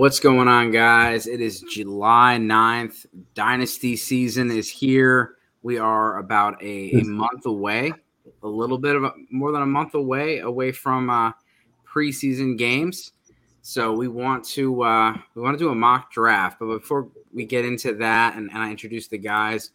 [0.00, 1.26] What's going on, guys?
[1.26, 3.04] It is July 9th.
[3.34, 5.34] Dynasty season is here.
[5.60, 7.92] We are about a, a month away,
[8.42, 11.32] a little bit of a, more than a month away, away from uh,
[11.86, 13.12] preseason games.
[13.60, 16.60] So we want to uh, we want to do a mock draft.
[16.60, 19.72] But before we get into that and, and I introduce the guys,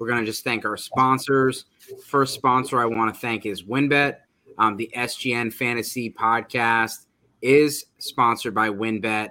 [0.00, 1.66] we're going to just thank our sponsors.
[2.04, 4.16] First sponsor I want to thank is WynnBET.
[4.58, 7.06] Um, the SGN Fantasy Podcast
[7.42, 9.28] is sponsored by WynnBET.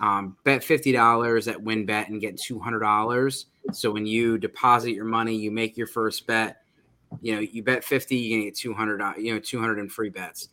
[0.00, 3.46] Um, bet fifty dollars at WynnBET and get two hundred dollars.
[3.72, 6.62] So when you deposit your money, you make your first bet.
[7.22, 9.00] You know, you bet fifty, you get two hundred.
[9.18, 10.48] You know, two hundred in free bets.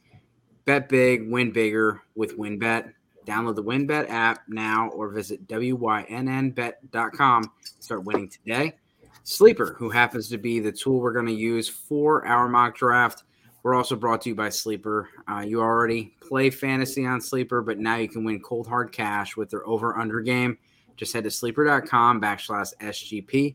[0.66, 2.94] Bet big, win bigger with WynnBET.
[3.26, 7.52] Download the WynnBET app now or visit wynnbet.com.
[7.80, 8.76] Start winning today.
[9.23, 13.23] Sleeper, who happens to be the tool we're going to use for our mock draft.
[13.64, 15.10] We're also brought to you by Sleeper.
[15.30, 19.38] Uh, you already play fantasy on Sleeper, but now you can win cold hard cash
[19.38, 20.58] with their over under game.
[20.95, 23.53] Just head to sleeper.com backslash SGP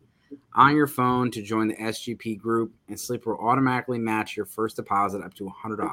[0.55, 4.77] on your phone to join the SGP group, and Sleeper will automatically match your first
[4.77, 5.91] deposit up to $100.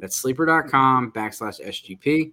[0.00, 2.32] That's sleeper.com backslash SGP.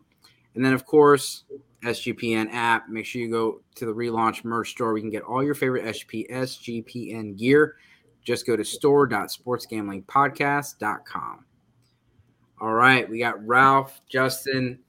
[0.56, 1.44] And then, of course,
[1.84, 2.90] SGPN app.
[2.90, 4.94] Make sure you go to the relaunch merch store.
[4.94, 7.76] We can get all your favorite SGP, SGPN gear.
[8.24, 11.46] Just go to store.sportsgamblingpodcast.com.
[12.64, 14.80] All right, we got Ralph, Justin.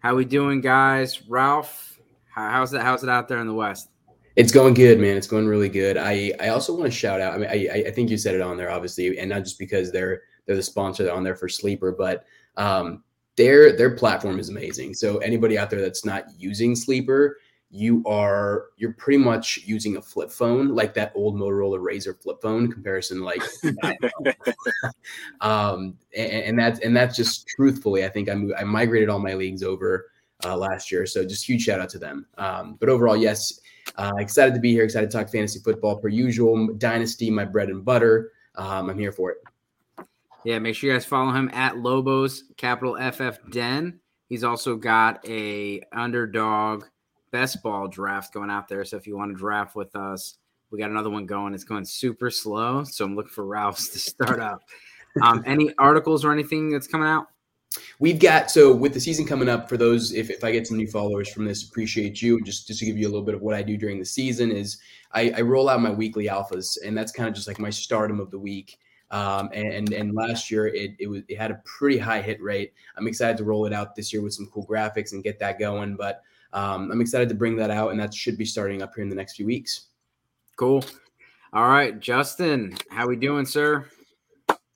[0.00, 1.26] How we doing, guys?
[1.26, 2.82] Ralph, how's it?
[2.82, 3.88] How's it out there in the West?
[4.36, 5.16] It's going good, man.
[5.16, 5.96] It's going really good.
[5.96, 7.32] I I also want to shout out.
[7.32, 9.90] I mean, I I think you said it on there, obviously, and not just because
[9.90, 12.26] they're they're the sponsor on there for Sleeper, but
[12.58, 13.02] um,
[13.36, 14.92] their their platform is amazing.
[14.92, 17.38] So anybody out there that's not using Sleeper,
[17.74, 22.40] you are you're pretty much using a flip phone like that old motorola razor flip
[22.40, 23.42] phone comparison like
[25.40, 29.18] um and, and, that's and that's just truthfully i think i moved, i migrated all
[29.18, 30.06] my leagues over
[30.44, 32.26] uh, last year so just huge shout out to them.
[32.38, 33.60] Um, but overall yes
[33.96, 37.70] uh, excited to be here excited to talk fantasy football per usual dynasty my bread
[37.70, 38.30] and butter.
[38.54, 40.06] Um, i'm here for it.
[40.44, 43.98] Yeah make sure you guys follow him at lobos capital ff den.
[44.28, 46.84] He's also got a underdog
[47.34, 48.84] best ball draft going out there.
[48.84, 50.38] So if you want to draft with us,
[50.70, 51.52] we got another one going.
[51.52, 52.84] It's going super slow.
[52.84, 54.62] So I'm looking for Ralph's to start up.
[55.20, 57.26] Um, any articles or anything that's coming out?
[57.98, 60.76] We've got so with the season coming up for those if, if I get some
[60.76, 62.40] new followers from this, appreciate you.
[62.44, 64.52] Just just to give you a little bit of what I do during the season
[64.52, 64.78] is
[65.10, 68.20] I, I roll out my weekly alphas, and that's kind of just like my stardom
[68.20, 68.78] of the week.
[69.10, 72.74] Um, and and last year it it was it had a pretty high hit rate.
[72.96, 75.58] I'm excited to roll it out this year with some cool graphics and get that
[75.58, 75.96] going.
[75.96, 76.22] But
[76.54, 79.10] um, I'm excited to bring that out, and that should be starting up here in
[79.10, 79.88] the next few weeks.
[80.56, 80.84] Cool.
[81.52, 83.88] All right, Justin, how we doing, sir?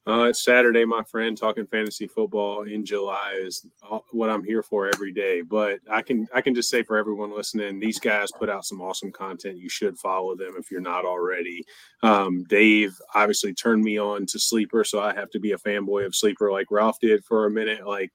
[0.09, 1.37] Uh, it's Saturday, my friend.
[1.37, 3.67] Talking fantasy football in July is
[4.11, 5.43] what I'm here for every day.
[5.43, 8.81] But I can I can just say for everyone listening, these guys put out some
[8.81, 9.59] awesome content.
[9.59, 11.63] You should follow them if you're not already.
[12.03, 16.07] Um, Dave obviously turned me on to Sleeper, so I have to be a fanboy
[16.07, 17.87] of Sleeper, like Ralph did for a minute.
[17.87, 18.11] Like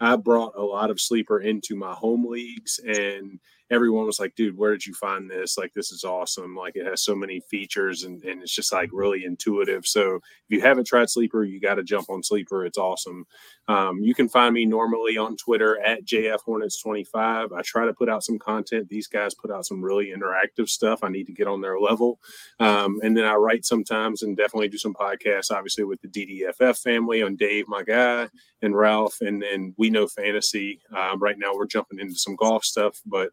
[0.00, 4.56] I brought a lot of sleeper into my home leagues and everyone was like, dude,
[4.56, 5.58] where did you find this?
[5.58, 6.56] Like, this is awesome.
[6.56, 9.86] Like, it has so many features and, and it's just like really intuitive.
[9.86, 12.64] So, if you haven't tried Sleeper, you got to jump on Sleeper.
[12.64, 13.26] It's awesome.
[13.68, 17.52] Um, you can find me normally on Twitter at JF Hornets25.
[17.52, 18.88] I try to put out some content.
[18.88, 21.04] These guys put out some really interactive stuff.
[21.04, 22.18] I need to get on their level.
[22.60, 26.78] Um, and then I write sometimes and definitely do some podcasts, obviously, with the DDFF
[26.82, 28.28] family on Dave, my guy,
[28.62, 29.18] and Ralph.
[29.20, 30.80] And then we know fantasy.
[30.96, 33.30] Um, right now, we're jumping into some golf stuff, but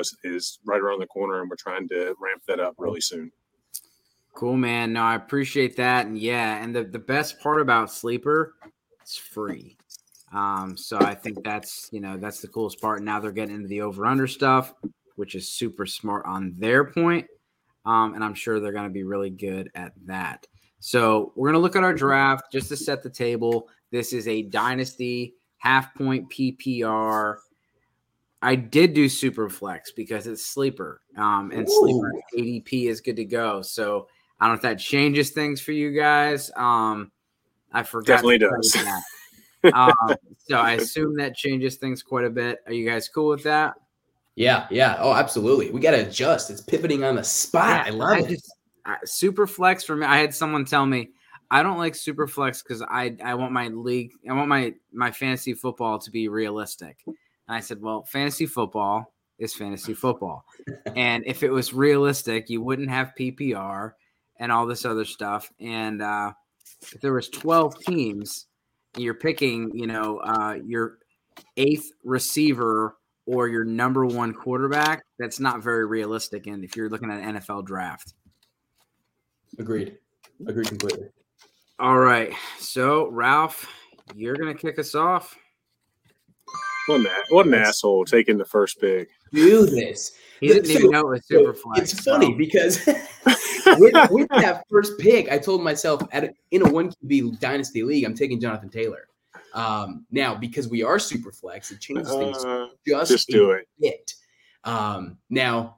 [0.00, 3.30] is, is right around the corner and we're trying to ramp that up really soon.
[4.34, 4.92] Cool, man.
[4.94, 6.06] No, I appreciate that.
[6.06, 8.54] And yeah, and the, the best part about Sleeper
[9.02, 9.76] it's free.
[10.32, 13.02] Um, so I think that's you know that's the coolest part.
[13.02, 14.72] Now they're getting into the over under stuff,
[15.16, 17.26] which is super smart on their point.
[17.84, 20.46] Um, and I'm sure they're going to be really good at that.
[20.78, 23.68] So we're going to look at our draft just to set the table.
[23.90, 27.36] This is a dynasty half point PPR.
[28.42, 31.72] I did do super flex because it's sleeper, um, and Ooh.
[31.80, 33.62] sleeper ADP is good to go.
[33.62, 34.08] So
[34.40, 36.50] I don't know if that changes things for you guys.
[36.56, 37.12] Um,
[37.72, 38.22] I forgot.
[38.22, 38.76] Definitely does.
[39.72, 39.92] um,
[40.38, 42.58] so I assume that changes things quite a bit.
[42.66, 43.74] Are you guys cool with that?
[44.34, 44.96] Yeah, yeah.
[44.98, 45.70] Oh, absolutely.
[45.70, 46.50] We got to adjust.
[46.50, 47.86] It's pivoting on the spot.
[47.86, 48.28] Yeah, I love I it.
[48.28, 48.52] Just,
[49.04, 50.06] super flex for me.
[50.06, 51.10] I had someone tell me
[51.52, 55.10] I don't like super flex because I I want my league, I want my my
[55.10, 57.04] fantasy football to be realistic.
[57.52, 60.46] And I said, well, fantasy football is fantasy football,
[60.96, 63.92] and if it was realistic, you wouldn't have PPR
[64.38, 65.52] and all this other stuff.
[65.60, 66.32] And uh,
[66.80, 68.46] if there was 12 teams,
[68.96, 70.96] you're picking, you know, uh, your
[71.58, 72.96] eighth receiver
[73.26, 76.46] or your number one quarterback, that's not very realistic.
[76.46, 78.14] And if you're looking at an NFL draft,
[79.58, 79.98] agreed,
[80.46, 81.08] agreed completely.
[81.78, 83.66] All right, so Ralph,
[84.14, 85.36] you're gonna kick us off.
[86.86, 89.10] What an, what an asshole taking the first pick.
[89.32, 90.12] Do this.
[90.40, 91.92] He didn't so, even know it was super flex.
[91.92, 96.68] It's funny because with, with, that first pick, I told myself at a, in a
[96.68, 99.06] one QB dynasty league, I'm taking Jonathan Taylor.
[99.54, 103.68] Um, now because we are super flex, it changes things uh, just, just do it.
[103.78, 104.14] Bit.
[104.64, 105.76] Um, now,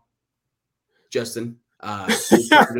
[1.10, 2.10] Justin, uh,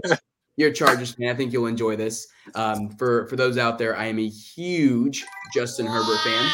[0.56, 1.28] you're a Chargers fan.
[1.28, 2.28] I think you'll enjoy this.
[2.54, 5.92] Um, for for those out there, I am a huge Justin wow.
[5.92, 6.50] Herbert fan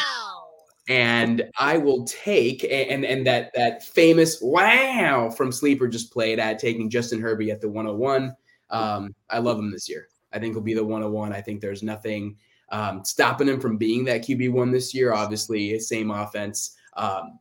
[0.91, 6.59] and I will take and and that that famous wow from Sleeper just played at
[6.59, 8.35] taking Justin Herbie at the 101.
[8.69, 10.09] Um, I love him this year.
[10.33, 11.31] I think he'll be the 101.
[11.31, 12.35] I think there's nothing
[12.73, 15.13] um, stopping him from being that QB one this year.
[15.13, 17.39] Obviously, same offense, um,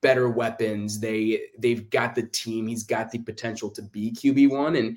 [0.00, 1.00] better weapons.
[1.00, 2.68] They they've got the team.
[2.68, 4.96] He's got the potential to be QB one, and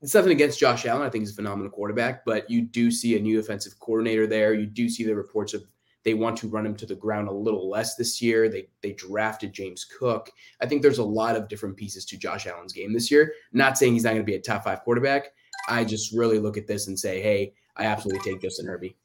[0.00, 1.06] it's nothing against Josh Allen.
[1.06, 4.54] I think he's a phenomenal quarterback, but you do see a new offensive coordinator there.
[4.54, 5.62] You do see the reports of
[6.04, 8.48] they want to run him to the ground a little less this year.
[8.48, 10.30] They they drafted James Cook.
[10.60, 13.32] I think there's a lot of different pieces to Josh Allen's game this year.
[13.52, 15.32] Not saying he's not going to be a top five quarterback.
[15.68, 18.96] I just really look at this and say, hey, I absolutely take Justin Herbie.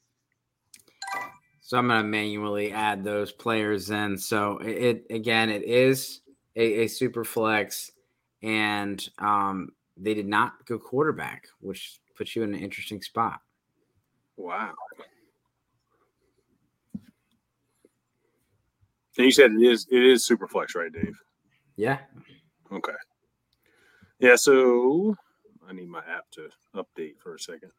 [1.62, 4.18] So I'm going to manually add those players in.
[4.18, 6.20] So it, it again, it is
[6.56, 7.92] a, a super flex,
[8.42, 13.40] and um, they did not go quarterback, which puts you in an interesting spot.
[14.36, 14.72] Wow.
[19.20, 21.14] And you said it is it is super flex, right, Dave?
[21.76, 21.98] Yeah.
[22.72, 22.94] Okay.
[24.18, 25.14] Yeah, so
[25.68, 27.70] I need my app to update for a second.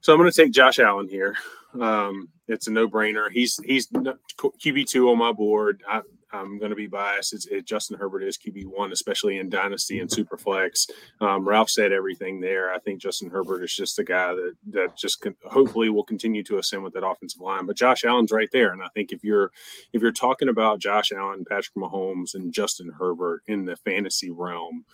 [0.00, 1.36] So I'm going to take Josh Allen here.
[1.78, 3.30] Um, it's a no-brainer.
[3.30, 5.82] He's he's QB two on my board.
[5.88, 6.00] I,
[6.32, 7.32] I'm going to be biased.
[7.32, 10.88] It's, it, Justin Herbert is QB one, especially in Dynasty and Superflex.
[11.20, 12.72] Um, Ralph said everything there.
[12.72, 16.42] I think Justin Herbert is just a guy that that just can, hopefully will continue
[16.44, 17.66] to ascend with that offensive line.
[17.66, 19.50] But Josh Allen's right there, and I think if you're
[19.92, 24.84] if you're talking about Josh Allen, Patrick Mahomes, and Justin Herbert in the fantasy realm,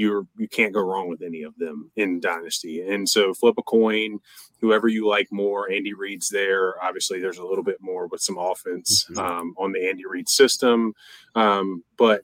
[0.00, 2.80] you're you can't go wrong with any of them in dynasty.
[2.80, 4.18] And so flip a coin,
[4.58, 5.70] whoever you like more.
[5.70, 6.82] Andy Reid's there.
[6.82, 9.18] Obviously, there's a little bit more with some offense mm-hmm.
[9.18, 10.94] um, on the Andy Reid system,
[11.34, 12.22] um, but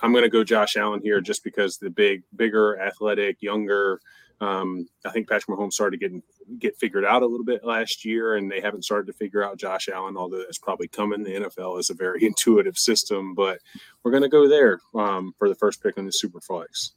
[0.00, 4.00] I'm going to go Josh Allen here just because the big, bigger, athletic, younger.
[4.40, 6.22] Um, I think Patrick Mahomes started getting
[6.60, 9.58] get figured out a little bit last year, and they haven't started to figure out
[9.58, 10.16] Josh Allen.
[10.16, 11.24] Although that's probably coming.
[11.24, 13.58] The NFL is a very intuitive system, but
[14.04, 16.92] we're going to go there um, for the first pick on the Super Flex.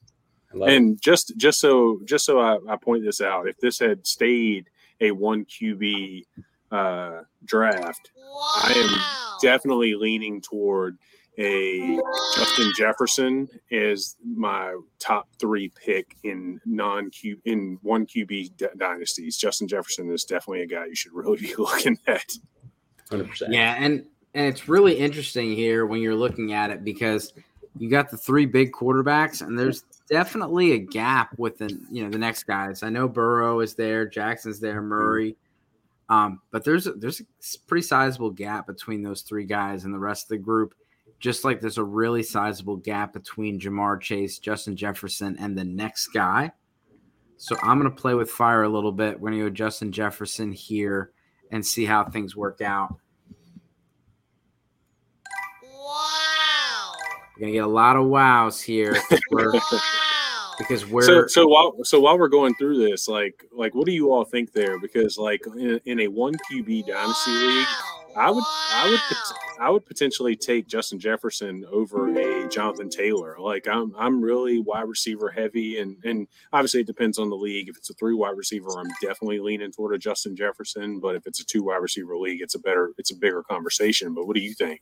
[0.53, 1.01] And it.
[1.01, 4.69] just just so just so I, I, point this out, if this had stayed
[4.99, 6.25] a one QB
[6.71, 8.51] uh, draft, wow.
[8.55, 10.97] I am definitely leaning toward
[11.37, 11.99] a
[12.35, 19.37] Justin Jefferson as my top three pick in non Q in one QB d- dynasties.
[19.37, 22.31] Justin Jefferson is definitely a guy you should really be looking at.
[23.09, 23.53] Hundred percent.
[23.53, 27.33] Yeah, and and it's really interesting here when you're looking at it because
[27.77, 32.17] you got the three big quarterbacks, and there's definitely a gap within you know the
[32.19, 32.83] next guys.
[32.83, 35.37] I know Burrow is there, Jackson's there, Murray,
[36.09, 37.23] um, but there's a, there's a
[37.67, 40.75] pretty sizable gap between those three guys and the rest of the group.
[41.19, 46.07] Just like there's a really sizable gap between Ja'Marr Chase, Justin Jefferson, and the next
[46.07, 46.51] guy.
[47.37, 49.19] So I'm going to play with fire a little bit.
[49.19, 51.11] We're to go Justin Jefferson here
[51.51, 52.95] and see how things work out.
[57.41, 58.95] Gonna get a lot of wows here
[59.31, 59.51] we're,
[60.59, 63.91] because we're so so while so while we're going through this, like like what do
[63.91, 64.79] you all think there?
[64.79, 67.67] Because like in, in a one QB dynasty league,
[68.15, 68.99] I would I would
[69.59, 73.37] I would potentially take Justin Jefferson over a Jonathan Taylor.
[73.39, 77.69] Like I'm I'm really wide receiver heavy, and and obviously it depends on the league.
[77.69, 80.99] If it's a three wide receiver, I'm definitely leaning toward a Justin Jefferson.
[80.99, 84.13] But if it's a two wide receiver league, it's a better it's a bigger conversation.
[84.13, 84.81] But what do you think?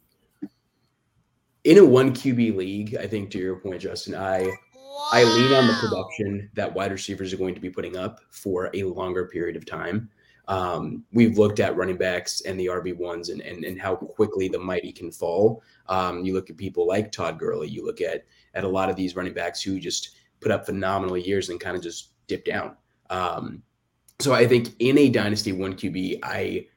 [1.64, 5.08] In a one QB league, I think to your point, Justin, I wow.
[5.12, 8.70] I lean on the production that wide receivers are going to be putting up for
[8.74, 10.10] a longer period of time.
[10.48, 14.48] Um, we've looked at running backs and the RB ones and, and and how quickly
[14.48, 15.62] the mighty can fall.
[15.88, 17.68] Um, you look at people like Todd Gurley.
[17.68, 18.26] You look at
[18.56, 21.76] at a lot of these running backs who just put up phenomenal years and kind
[21.76, 22.76] of just dip down.
[23.10, 23.62] Um,
[24.20, 26.68] so I think in a dynasty one QB, I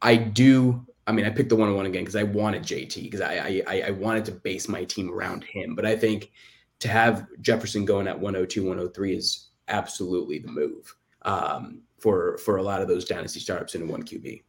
[0.00, 3.02] I do I mean, I picked the one on one again because I wanted JT
[3.02, 5.74] because I, I I wanted to base my team around him.
[5.74, 6.30] But I think
[6.78, 12.62] to have Jefferson going at 102, 103 is absolutely the move um, for for a
[12.62, 14.42] lot of those dynasty startups in one QB.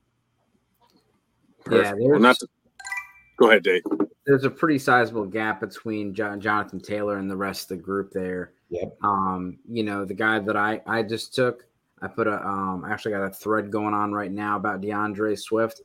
[1.66, 2.00] Perfect.
[2.00, 2.48] Yeah, well, not to
[3.38, 3.82] Go ahead, Dave.
[4.26, 8.12] There's a pretty sizable gap between John, Jonathan Taylor and the rest of the group
[8.12, 8.54] there.
[8.70, 8.98] Yep.
[9.04, 11.66] Um, you know, the guy that I I just took,
[12.04, 15.40] I put a um, I actually got a thread going on right now about DeAndre
[15.40, 15.82] Swift,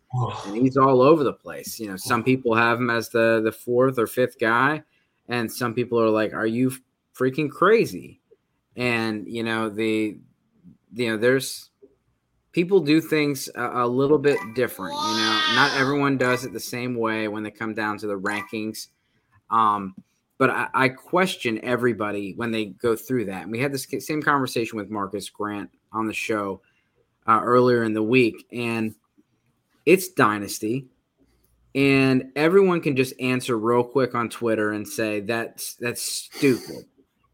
[0.46, 1.78] and he's all over the place.
[1.78, 4.82] You know, some people have him as the the fourth or fifth guy,
[5.28, 6.72] and some people are like, "Are you
[7.16, 8.20] freaking crazy?"
[8.76, 10.18] And you know, the
[10.92, 11.70] you know, there's
[12.50, 14.94] people do things a, a, little bit different.
[14.94, 18.18] You know, not everyone does it the same way when they come down to the
[18.18, 18.88] rankings.
[19.50, 19.94] Um,
[20.38, 23.42] but I, I, question everybody when they go through that.
[23.42, 26.62] And we had this same conversation with Marcus Grant on the show
[27.26, 28.94] uh, earlier in the week, and
[29.84, 30.86] it's dynasty.
[31.74, 36.86] And everyone can just answer real quick on Twitter and say that's that's stupid.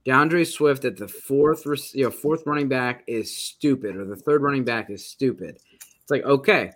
[0.07, 4.43] DeAndre Swift at the fourth, you know, fourth running back is stupid, or the third
[4.43, 5.57] running back is stupid.
[5.81, 6.73] It's like, okay,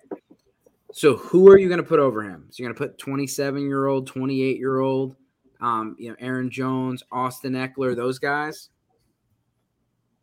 [0.93, 2.47] so who are you going to put over him?
[2.51, 5.17] So you're going to put 27 year old, 28 year old,
[5.61, 8.71] um, you know, Aaron Jones, Austin Ekeler, those guys.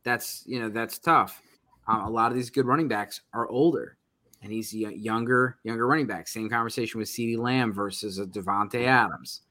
[0.03, 1.41] That's you know that's tough.
[1.87, 3.97] Um, a lot of these good running backs are older,
[4.41, 6.27] and he's younger, younger running back.
[6.27, 9.41] Same conversation with CeeDee Lamb versus a Davante Adams.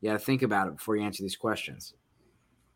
[0.00, 1.94] You got to think about it before you answer these questions.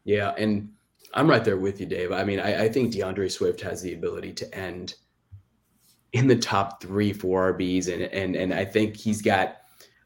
[0.05, 0.71] Yeah, and
[1.15, 2.13] I'm right there with you, Dave.
[2.13, 4.95] I mean, I, I think DeAndre Swift has the ability to end
[6.13, 9.59] in the top three, four RBs, and and and I think he's got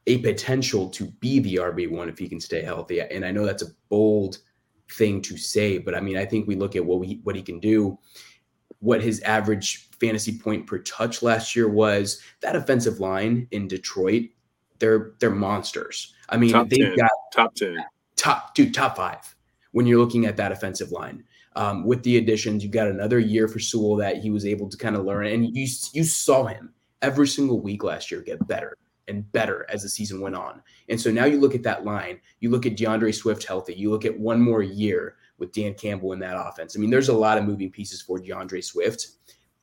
[0.07, 3.00] a potential to be the RB one if he can stay healthy.
[3.00, 4.38] And I know that's a bold
[4.90, 7.42] thing to say, but I mean, I think we look at what we what he
[7.42, 7.99] can do,
[8.80, 12.21] what his average fantasy point per touch last year was.
[12.40, 14.25] That offensive line in Detroit,
[14.78, 16.14] they're they're monsters.
[16.28, 17.85] I mean, top they've 10, got top ten,
[18.16, 19.37] top dude, top five
[19.73, 21.25] when you're looking at that offensive line.
[21.57, 24.76] Um, with the additions, you got another year for Sewell that he was able to
[24.76, 28.76] kind of learn, and you you saw him every single week last year get better
[29.11, 30.62] and better as the season went on.
[30.88, 33.90] And so now you look at that line, you look at DeAndre Swift healthy, you
[33.90, 36.76] look at one more year with Dan Campbell in that offense.
[36.76, 39.09] I mean, there's a lot of moving pieces for DeAndre Swift.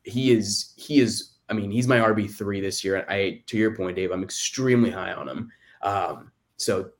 [0.04, 3.06] He is he is I mean, he's my RB three this year.
[3.10, 5.51] I to your point, Dave, I'm extremely high on him.
[5.82, 6.92] Um, so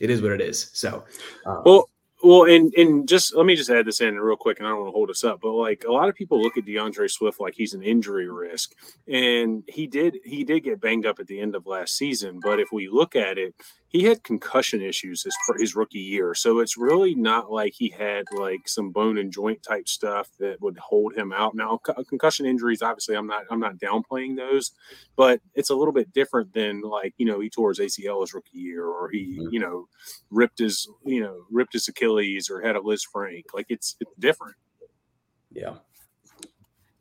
[0.00, 0.70] it is what it is.
[0.72, 1.04] So,
[1.46, 1.88] um, well,
[2.24, 4.80] well, and and just let me just add this in real quick, and I don't
[4.80, 7.38] want to hold us up, but like a lot of people look at DeAndre Swift
[7.38, 8.72] like he's an injury risk,
[9.06, 12.40] and he did he did get banged up at the end of last season.
[12.42, 13.54] But if we look at it,
[13.94, 18.24] he had concussion issues his his rookie year, so it's really not like he had
[18.32, 21.54] like some bone and joint type stuff that would hold him out.
[21.54, 24.72] Now, concussion injuries, obviously, I'm not I'm not downplaying those,
[25.14, 28.34] but it's a little bit different than like you know he tore his ACL his
[28.34, 29.52] rookie year, or he mm-hmm.
[29.52, 29.86] you know
[30.28, 33.44] ripped his you know ripped his Achilles, or had a Liz Lisfranc.
[33.54, 34.56] Like it's it's different.
[35.52, 35.76] Yeah.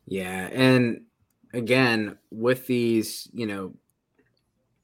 [0.06, 1.06] Yeah, and
[1.54, 3.74] again with these, you know,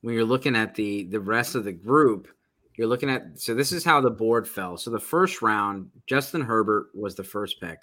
[0.01, 2.27] when you're looking at the the rest of the group,
[2.75, 4.77] you're looking at so this is how the board fell.
[4.77, 7.79] So the first round, Justin Herbert was the first pick.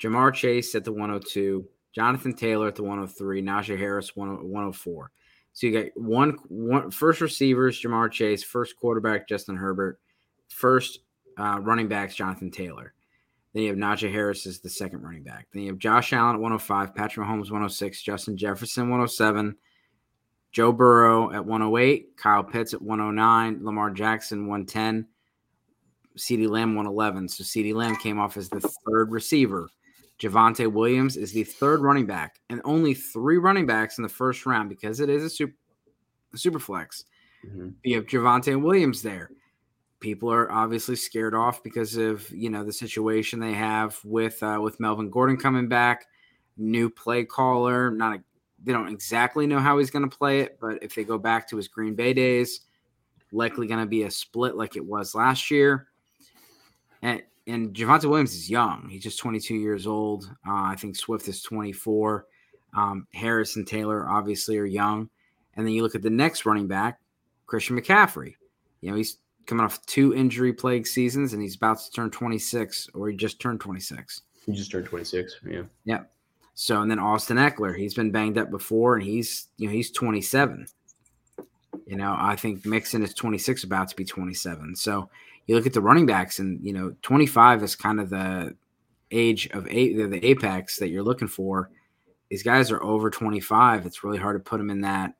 [0.00, 5.10] Ja'Marr Chase at the 102, Jonathan Taylor at the 103, Najee Harris 104.
[5.52, 10.00] So you got one one first receivers, Ja'Marr Chase, first quarterback, Justin Herbert,
[10.48, 11.00] first
[11.38, 12.94] uh, running backs, Jonathan Taylor.
[13.52, 15.48] Then you have Najee Harris as the second running back.
[15.52, 19.56] Then you have Josh Allen at 105, Patrick Mahomes 106, Justin Jefferson 107,
[20.52, 25.06] Joe Burrow at 108, Kyle Pitts at 109, Lamar Jackson 110,
[26.16, 27.28] CeeDee Lamb 111.
[27.28, 29.68] So CeeDee Lamb came off as the third receiver.
[30.18, 34.44] Javonte Williams is the third running back, and only three running backs in the first
[34.44, 35.54] round because it is a super,
[36.34, 37.04] a super flex.
[37.46, 37.70] Mm-hmm.
[37.84, 39.30] You have Javonte Williams there.
[40.00, 44.58] People are obviously scared off because of you know the situation they have with uh,
[44.60, 46.06] with Melvin Gordon coming back,
[46.58, 48.22] new play caller, not a
[48.62, 51.48] they don't exactly know how he's going to play it, but if they go back
[51.48, 52.60] to his Green Bay days,
[53.32, 55.88] likely going to be a split like it was last year.
[57.02, 60.24] And and Javonte Williams is young; he's just 22 years old.
[60.46, 62.26] Uh, I think Swift is 24.
[62.76, 65.08] Um, Harris and Taylor obviously are young,
[65.54, 67.00] and then you look at the next running back,
[67.46, 68.34] Christian McCaffrey.
[68.82, 72.90] You know he's coming off two injury plague seasons, and he's about to turn 26,
[72.94, 74.22] or he just turned 26.
[74.46, 75.40] He just turned 26.
[75.46, 75.62] Yeah.
[75.84, 76.00] Yeah.
[76.60, 79.90] So and then Austin Ekeler, he's been banged up before, and he's you know he's
[79.90, 80.66] 27.
[81.86, 84.76] You know, I think Mixon is 26, about to be 27.
[84.76, 85.08] So
[85.46, 88.54] you look at the running backs, and you know, 25 is kind of the
[89.10, 91.70] age of eight, the apex that you're looking for.
[92.28, 93.86] These guys are over 25.
[93.86, 95.14] It's really hard to put them in that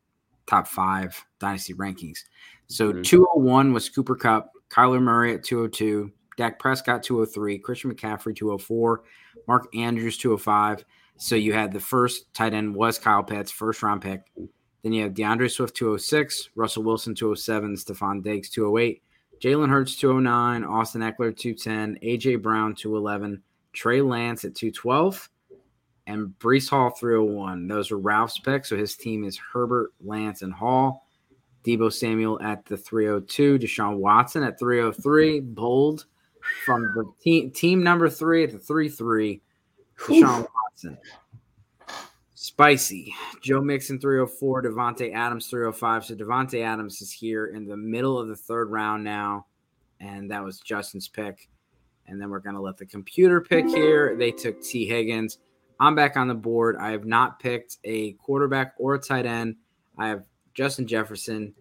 [0.47, 2.19] top five dynasty rankings.
[2.67, 3.01] So mm-hmm.
[3.01, 9.05] 201 was Cooper Kupp, Kyler Murray at 202, Dak Prescott 203, Christian McCaffrey 204,
[9.49, 10.85] Mark Andrews 205.
[11.21, 14.23] So you had the first tight end was Kyle Pitts, first round pick.
[14.83, 19.03] Then you have DeAndre Swift 206, Russell Wilson 207, Stefon Diggs 208,
[19.39, 23.43] Jalen Hurts 209, Austin Ekeler 210, AJ Brown 211,
[23.75, 25.29] Trey Lance at 212,
[26.07, 27.69] and Breece Hall 301.
[27.69, 28.71] Those are Ralph's picks.
[28.71, 31.07] So his team is Herbert, Lance, and Hall.
[31.67, 36.07] Deebo Samuel at the 302, Deshaun Watson at 303, bold
[36.65, 39.43] from the team, team number three at the 3 3,
[39.99, 40.47] Deshaun
[42.35, 43.15] Spicy.
[43.43, 46.07] Joe Mixon 304, Davante Adams 305.
[46.07, 49.47] So Davante Adams is here in the middle of the third round now.
[50.01, 51.51] And that was Justin's pick.
[52.07, 54.17] And then we're going to let the computer pick here.
[54.17, 55.39] They took Tee Higgins.
[55.79, 56.77] I'm back on the board.
[56.79, 59.57] I have not picked a quarterback or a tight end.
[59.99, 61.55] I have Justin Jefferson,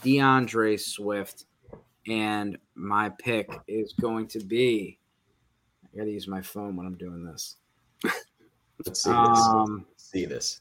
[0.00, 1.46] DeAndre Swift,
[2.08, 4.98] and my pick is going to be.
[5.84, 7.56] I got to use my phone when I'm doing this.
[8.84, 9.38] Let's see this.
[9.38, 10.60] Um, Let's see this.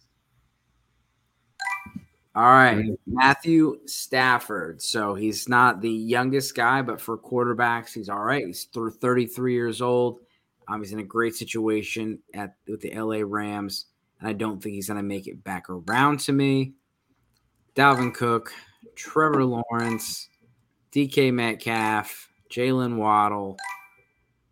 [2.35, 4.81] All right, Matthew Stafford.
[4.81, 8.43] So he's not the youngest guy, but for quarterbacks, he's all right.
[8.43, 10.19] He's through 33 years old.
[10.67, 13.85] Um, he's in a great situation at with the LA Rams,
[14.19, 16.73] and I don't think he's going to make it back around to me.
[17.75, 18.51] Dalvin Cook,
[18.95, 20.29] Trevor Lawrence,
[20.91, 23.57] DK Metcalf, Jaylen Waddle,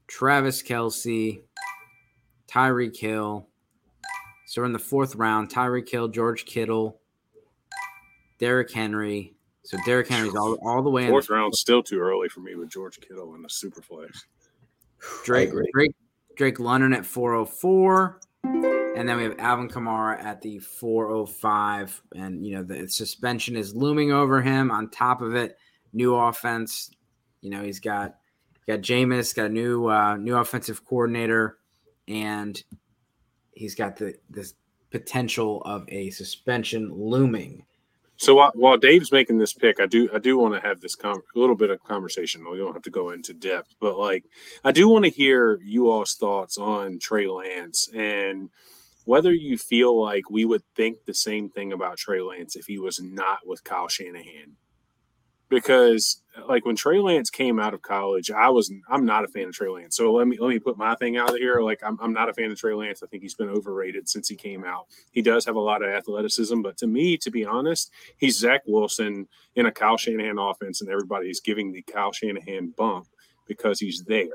[0.07, 1.41] Travis Kelce,
[2.47, 3.47] Tyreek Hill.
[4.51, 5.49] So we're in the fourth round.
[5.49, 6.99] Tyreek Hill, George Kittle,
[8.37, 9.33] Derrick Henry.
[9.63, 12.55] So Derrick Henry's all, all the way in Fourth round still too early for me
[12.55, 14.25] with George Kittle in the super flex.
[15.23, 15.51] Drake.
[15.71, 15.95] Drake,
[16.35, 18.19] Drake London at 404.
[18.43, 22.01] And then we have Alvin Kamara at the 405.
[22.15, 24.69] And, you know, the suspension is looming over him.
[24.69, 25.57] On top of it,
[25.93, 26.91] new offense.
[27.39, 28.15] You know, he's got
[28.67, 31.57] got Jameis, got a new uh, new offensive coordinator,
[32.09, 32.61] and
[33.51, 34.55] he's got the this
[34.91, 37.65] potential of a suspension looming.
[38.17, 40.95] So while, while Dave's making this pick, I do I do want to have this
[40.95, 42.45] com- a little bit of conversation.
[42.49, 44.25] We don't have to go into depth, but like
[44.63, 48.49] I do want to hear you all's thoughts on Trey Lance and
[49.05, 52.77] whether you feel like we would think the same thing about Trey Lance if he
[52.77, 54.55] was not with Kyle Shanahan.
[55.51, 59.49] Because like when Trey Lance came out of college, I was I'm not a fan
[59.49, 59.97] of Trey Lance.
[59.97, 61.59] So let me let me put my thing out of here.
[61.59, 63.03] Like I'm I'm not a fan of Trey Lance.
[63.03, 64.87] I think he's been overrated since he came out.
[65.11, 68.61] He does have a lot of athleticism, but to me, to be honest, he's Zach
[68.65, 73.07] Wilson in a Kyle Shanahan offense, and everybody's giving the Kyle Shanahan bump
[73.45, 74.29] because he's there.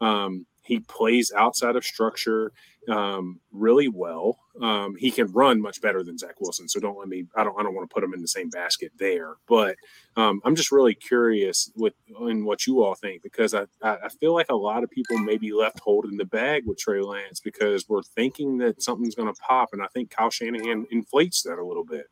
[0.00, 2.52] Um, he plays outside of structure
[2.88, 4.38] um, really well.
[4.60, 6.68] Um, he can run much better than Zach Wilson.
[6.68, 7.24] So don't let me.
[7.36, 7.58] I don't.
[7.58, 9.34] I don't want to put him in the same basket there.
[9.48, 9.76] But
[10.16, 11.94] um, I'm just really curious with
[12.28, 15.36] in what you all think because I, I feel like a lot of people may
[15.36, 19.40] be left holding the bag with Trey Lance because we're thinking that something's going to
[19.40, 22.06] pop, and I think Kyle Shanahan inflates that a little bit.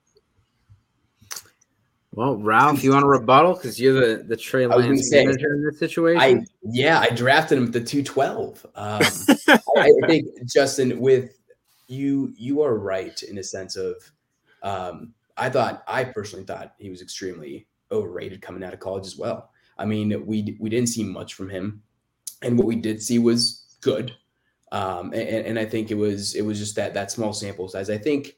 [2.12, 5.64] Well, Ralph, you want a rebuttal because you're the the Trey Lance say, manager in
[5.64, 6.20] this situation?
[6.20, 8.66] I yeah, I drafted him at the 212.
[8.74, 9.02] Um,
[9.76, 11.34] I, I think Justin, with
[11.86, 13.94] you, you are right in a sense of
[14.62, 19.16] um, I thought I personally thought he was extremely overrated coming out of college as
[19.16, 19.50] well.
[19.78, 21.82] I mean, we we didn't see much from him,
[22.42, 24.14] and what we did see was good.
[24.72, 27.88] Um, and, and I think it was it was just that that small sample size.
[27.88, 28.36] I think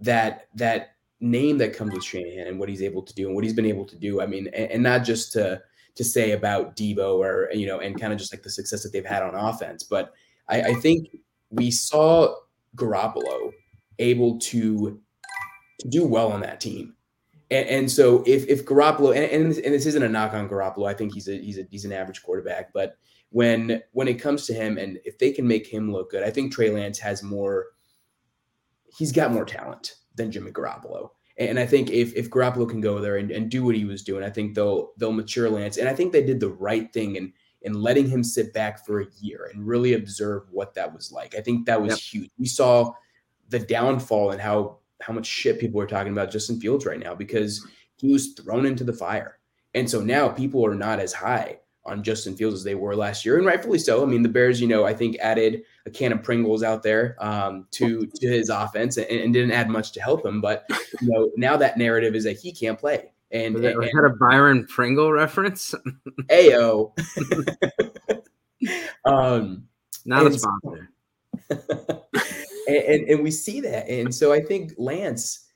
[0.00, 3.44] that that name that comes with Shanahan and what he's able to do and what
[3.44, 4.20] he's been able to do.
[4.20, 5.62] I mean, and, and not just to
[5.94, 8.92] to say about Deebo or you know, and kind of just like the success that
[8.92, 10.12] they've had on offense, but
[10.48, 11.08] I, I think
[11.50, 12.34] we saw
[12.76, 13.52] Garoppolo
[13.98, 15.00] able to
[15.80, 16.94] to do well on that team.
[17.50, 20.48] And, and so if if Garoppolo and, and this, and this isn't a knock on
[20.48, 22.96] Garoppolo, I think he's a he's a he's an average quarterback, but
[23.30, 26.30] when when it comes to him and if they can make him look good, I
[26.30, 27.66] think Trey Lance has more
[28.98, 31.10] he's got more talent than Jimmy Garoppolo.
[31.38, 34.02] And I think if if Garoppolo can go there and, and do what he was
[34.02, 35.76] doing, I think they'll they'll mature Lance.
[35.76, 39.00] And I think they did the right thing in in letting him sit back for
[39.00, 41.34] a year and really observe what that was like.
[41.34, 41.98] I think that was Yep.
[41.98, 42.30] huge.
[42.38, 42.92] We saw
[43.48, 47.14] the downfall and how how much shit people are talking about Justin Fields right now
[47.14, 49.38] because he was thrown into the fire.
[49.74, 53.24] And so now people are not as high on Justin Fields as they were last
[53.24, 54.02] year, and rightfully so.
[54.02, 57.16] I mean, the Bears, you know, I think added a can of Pringles out there
[57.20, 60.40] um, to to his offense and, and didn't add much to help him.
[60.40, 60.66] But
[61.00, 63.10] you know, now that narrative is that he can't play.
[63.30, 65.74] And, was, that, and, that a Byron Pringle reference?
[66.30, 66.92] Ayo.
[69.04, 69.66] um,
[70.04, 70.90] Not a sponsor.
[72.68, 75.46] and, and and we see that, and so I think Lance,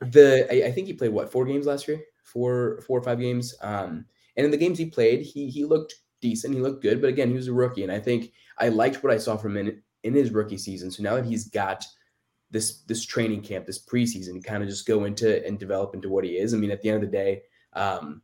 [0.00, 3.18] the I, I think he played what four games last year, four four or five
[3.18, 3.54] games.
[3.60, 7.08] Um, and in the games he played, he he looked decent, he looked good, but
[7.08, 9.68] again, he was a rookie, and I think I liked what I saw from him
[9.68, 10.90] in, in his rookie season.
[10.90, 11.84] So now that he's got
[12.50, 16.08] this this training camp, this preseason, to kind of just go into and develop into
[16.08, 16.54] what he is.
[16.54, 18.22] I mean, at the end of the day, um,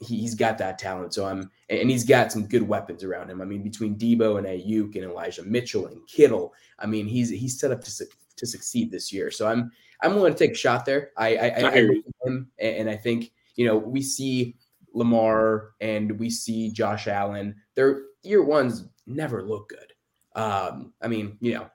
[0.00, 1.14] he, has got that talent.
[1.14, 3.40] So I'm and he's got some good weapons around him.
[3.40, 7.58] I mean, between Deebo and Aiyuk and Elijah Mitchell and Kittle, I mean, he's he's
[7.58, 9.30] set up to to succeed this year.
[9.30, 9.70] So I'm
[10.02, 11.10] I'm willing to take a shot there.
[11.16, 14.56] I I, I, I him and I think you know we see
[14.92, 17.54] Lamar and we see Josh Allen.
[17.74, 19.92] Their year ones never look good.
[20.40, 21.70] Um, I mean, you know,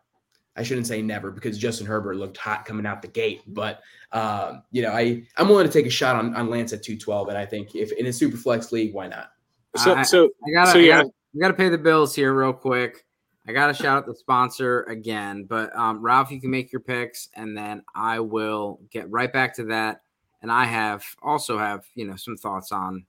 [0.57, 3.81] I shouldn't say never because Justin Herbert looked hot coming out the gate, but
[4.13, 7.29] um, you know, I I'm willing to take a shot on, on Lance at 212,
[7.29, 9.31] and I think if in a super flex league, why not?
[9.75, 12.33] So, I, so I gotta, so yeah, I gotta, I gotta pay the bills here
[12.33, 13.05] real quick.
[13.45, 17.27] I gotta shout out the sponsor again, but um, Ralph, you can make your picks,
[17.35, 20.01] and then I will get right back to that.
[20.45, 23.03] And I have also have you know some thoughts on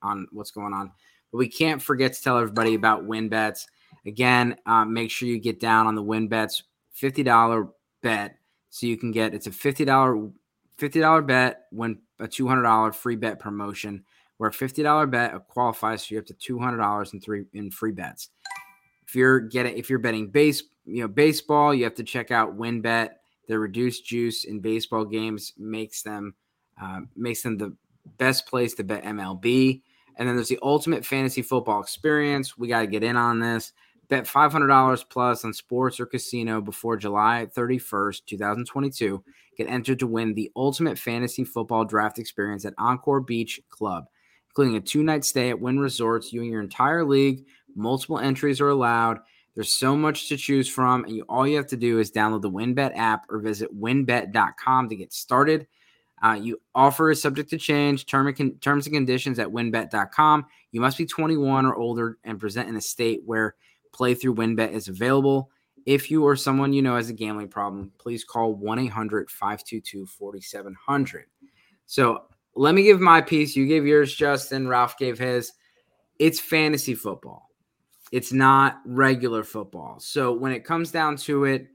[0.00, 0.92] on what's going on,
[1.32, 3.66] but we can't forget to tell everybody about WynnBETs.
[4.06, 6.62] Again, um, make sure you get down on the WynnBETs
[6.96, 7.68] $50
[8.00, 8.38] bet.
[8.70, 10.32] So you can get it's a $50
[10.78, 14.04] $50 bet when a $200 free bet promotion
[14.36, 18.28] where a $50 bet qualifies for you up to $200 in three in free bets.
[19.04, 22.56] If you're getting if you're betting base, you know, baseball, you have to check out
[22.56, 23.14] WynnBET.
[23.48, 26.34] The reduced juice in baseball games makes them
[26.80, 27.74] uh, makes them the
[28.16, 29.82] best place to bet MLB.
[30.16, 32.58] And then there's the ultimate fantasy football experience.
[32.58, 33.72] We got to get in on this.
[34.08, 39.22] Bet $500 plus on sports or casino before July 31st, 2022.
[39.56, 44.06] Get entered to win the ultimate fantasy football draft experience at Encore Beach Club,
[44.50, 47.44] including a two night stay at Wynn Resorts, you and your entire league.
[47.74, 49.18] Multiple entries are allowed.
[49.54, 52.42] There's so much to choose from, and you, all you have to do is download
[52.42, 55.66] the WynnBET app or visit wynnbet.com to get started.
[56.22, 58.06] Uh, you offer is subject to change.
[58.06, 60.46] Term con- terms and conditions at wynnbet.com.
[60.72, 63.54] You must be 21 or older and present in a state where
[63.92, 65.50] Playthrough winbet is available.
[65.86, 70.06] If you or someone you know has a gambling problem, please call 1 800 522
[70.06, 71.24] 4700.
[71.86, 73.56] So let me give my piece.
[73.56, 74.68] You gave yours, Justin.
[74.68, 75.52] Ralph gave his.
[76.18, 77.48] It's fantasy football,
[78.10, 80.00] it's not regular football.
[80.00, 81.68] So when it comes down to it,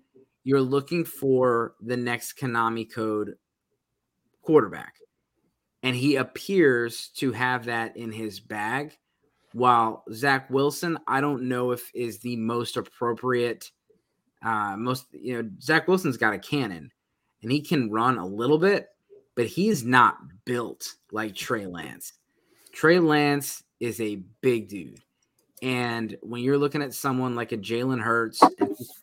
[0.43, 3.35] you're looking for the next Konami code
[4.43, 4.95] quarterback.
[5.81, 8.97] And he appears to have that in his bag.
[9.53, 13.71] While Zach Wilson, I don't know if is the most appropriate.
[14.43, 16.91] Uh, most you know, Zach Wilson's got a cannon,
[17.41, 18.87] and he can run a little bit,
[19.35, 22.13] but he's not built like Trey Lance.
[22.71, 24.99] Trey Lance is a big dude.
[25.61, 28.41] And when you're looking at someone like a Jalen Hurts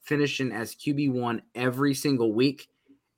[0.02, 2.68] finishing as QB1 every single week,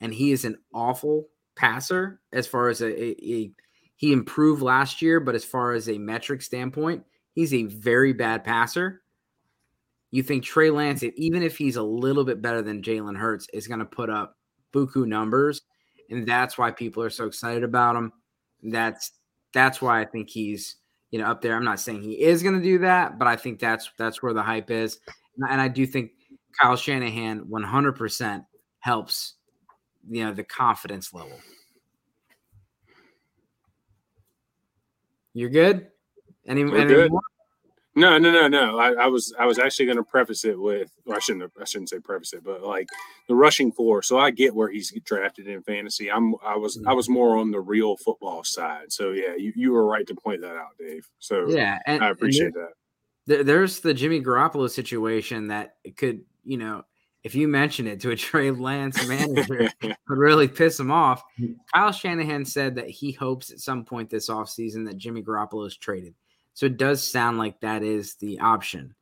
[0.00, 3.50] and he is an awful passer as far as a, a, a,
[3.96, 8.44] he improved last year, but as far as a metric standpoint, He's a very bad
[8.44, 9.02] passer.
[10.10, 13.66] You think Trey Lance, even if he's a little bit better than Jalen Hurts, is
[13.66, 14.36] going to put up
[14.74, 15.62] buku numbers,
[16.10, 18.12] and that's why people are so excited about him.
[18.62, 19.12] That's
[19.54, 20.76] that's why I think he's
[21.10, 21.56] you know up there.
[21.56, 24.34] I'm not saying he is going to do that, but I think that's that's where
[24.34, 24.98] the hype is,
[25.38, 26.10] and I do think
[26.60, 28.44] Kyle Shanahan 100%
[28.80, 29.36] helps
[30.08, 31.38] you know the confidence level.
[35.34, 35.88] You're good.
[36.46, 37.10] Any, any good.
[37.10, 37.20] More?
[37.94, 38.78] No, no, no, no.
[38.78, 41.64] I, I, was I was actually going to preface it with I shouldn't have, I
[41.64, 42.88] shouldn't say preface it, but like
[43.28, 44.02] the rushing four.
[44.02, 46.10] So I get where he's drafted in fantasy.
[46.10, 48.90] I'm I was I was more on the real football side.
[48.90, 51.06] So yeah, you, you were right to point that out, Dave.
[51.18, 52.66] So yeah, and, I appreciate and
[53.26, 53.46] that.
[53.46, 56.84] There's the Jimmy Garoppolo situation that could you know
[57.24, 61.22] if you mention it to a Trey Lance manager, would really piss him off.
[61.40, 61.54] Mm-hmm.
[61.72, 65.76] Kyle Shanahan said that he hopes at some point this offseason that Jimmy Garoppolo is
[65.76, 66.14] traded.
[66.54, 68.94] So it does sound like that is the option.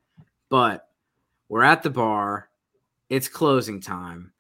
[0.49, 0.89] But
[1.49, 2.49] we're at the bar.
[3.09, 4.33] It's closing time.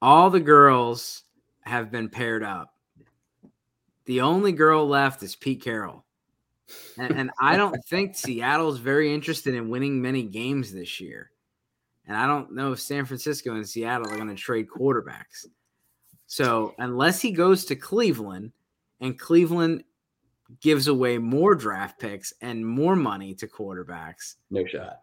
[0.00, 1.22] All the girls
[1.62, 2.74] have been paired up.
[4.04, 6.04] The only girl left is Pete Carroll.
[6.98, 11.30] And, and I don't think Seattle is very interested in winning many games this year.
[12.06, 15.46] And I don't know if San Francisco and Seattle are going to trade quarterbacks.
[16.26, 18.52] So unless he goes to Cleveland
[19.00, 19.84] and Cleveland
[20.60, 24.36] gives away more draft picks and more money to quarterbacks.
[24.50, 25.00] No shot.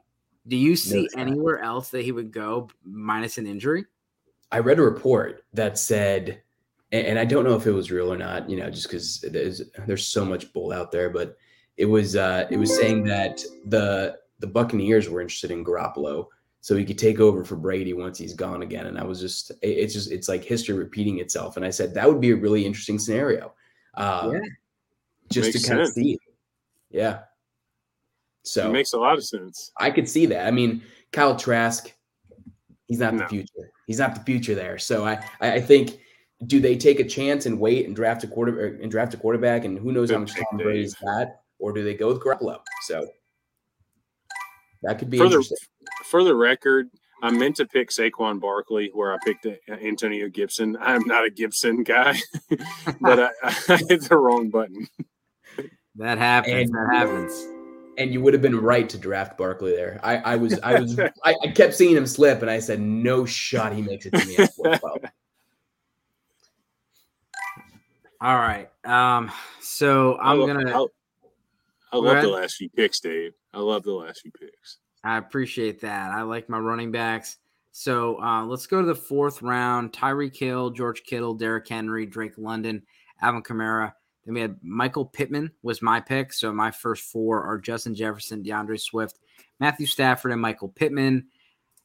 [0.47, 3.85] Do you see no anywhere else that he would go minus an injury?
[4.51, 6.41] I read a report that said,
[6.91, 9.61] and I don't know if it was real or not, you know, just because there's
[9.87, 11.37] there's so much bull out there, but
[11.77, 16.27] it was uh, it was saying that the the Buccaneers were interested in Garoppolo,
[16.62, 18.86] so he could take over for Brady once he's gone again.
[18.88, 21.58] And I was just, it's just, it's like history repeating itself.
[21.58, 23.54] And I said that would be a really interesting scenario.
[23.95, 24.39] Um, yeah
[25.32, 25.89] just Makes to kind sense.
[25.89, 26.17] of see.
[26.89, 27.19] Yeah.
[28.43, 29.71] So it makes a lot of sense.
[29.78, 30.45] I could see that.
[30.47, 31.91] I mean, Kyle Trask,
[32.88, 33.19] He's not No.
[33.24, 33.71] the future.
[33.88, 34.78] He's not the future there.
[34.78, 36.02] So I, I I think
[36.47, 39.63] do they take a chance and wait and draft a quarter and draft a quarterback
[39.63, 41.28] and who knows how Good much pick, Tom Brady's got,
[41.60, 42.60] or do they go with Garoppolo?
[42.82, 43.08] So
[44.83, 45.57] that could be For the,
[46.05, 46.89] for the record,
[47.23, 50.75] I meant to pick Saquon Barkley where I picked uh, Antonio Gibson.
[50.81, 52.17] I'm not a Gibson guy,
[53.01, 54.87] but I, I hit the wrong button.
[55.95, 56.69] That happens.
[56.69, 57.47] And- that happens.
[57.97, 59.99] And you would have been right to draft Barkley there.
[60.01, 63.25] I, I was I was I, I kept seeing him slip, and I said no
[63.25, 64.49] shot he makes it to me at
[68.21, 68.69] All right.
[68.85, 69.29] Um.
[69.59, 70.83] So I I'm gonna.
[70.83, 70.85] I,
[71.91, 72.23] I love ahead.
[72.25, 73.34] the last few picks, Dave.
[73.54, 74.77] I love the last few picks.
[75.04, 76.12] I appreciate that.
[76.12, 77.38] I like my running backs.
[77.71, 79.93] So uh, let's go to the fourth round.
[79.93, 82.84] Tyreek Hill, George Kittle, Derrick Henry, Drake London,
[83.21, 83.93] Alvin Kamara.
[84.25, 86.34] Then we had Michael Pittman was my pick.
[86.34, 89.19] So my first four are Justin Jefferson, DeAndre Swift,
[89.60, 91.27] Matthew Stafford, and Michael Pittman.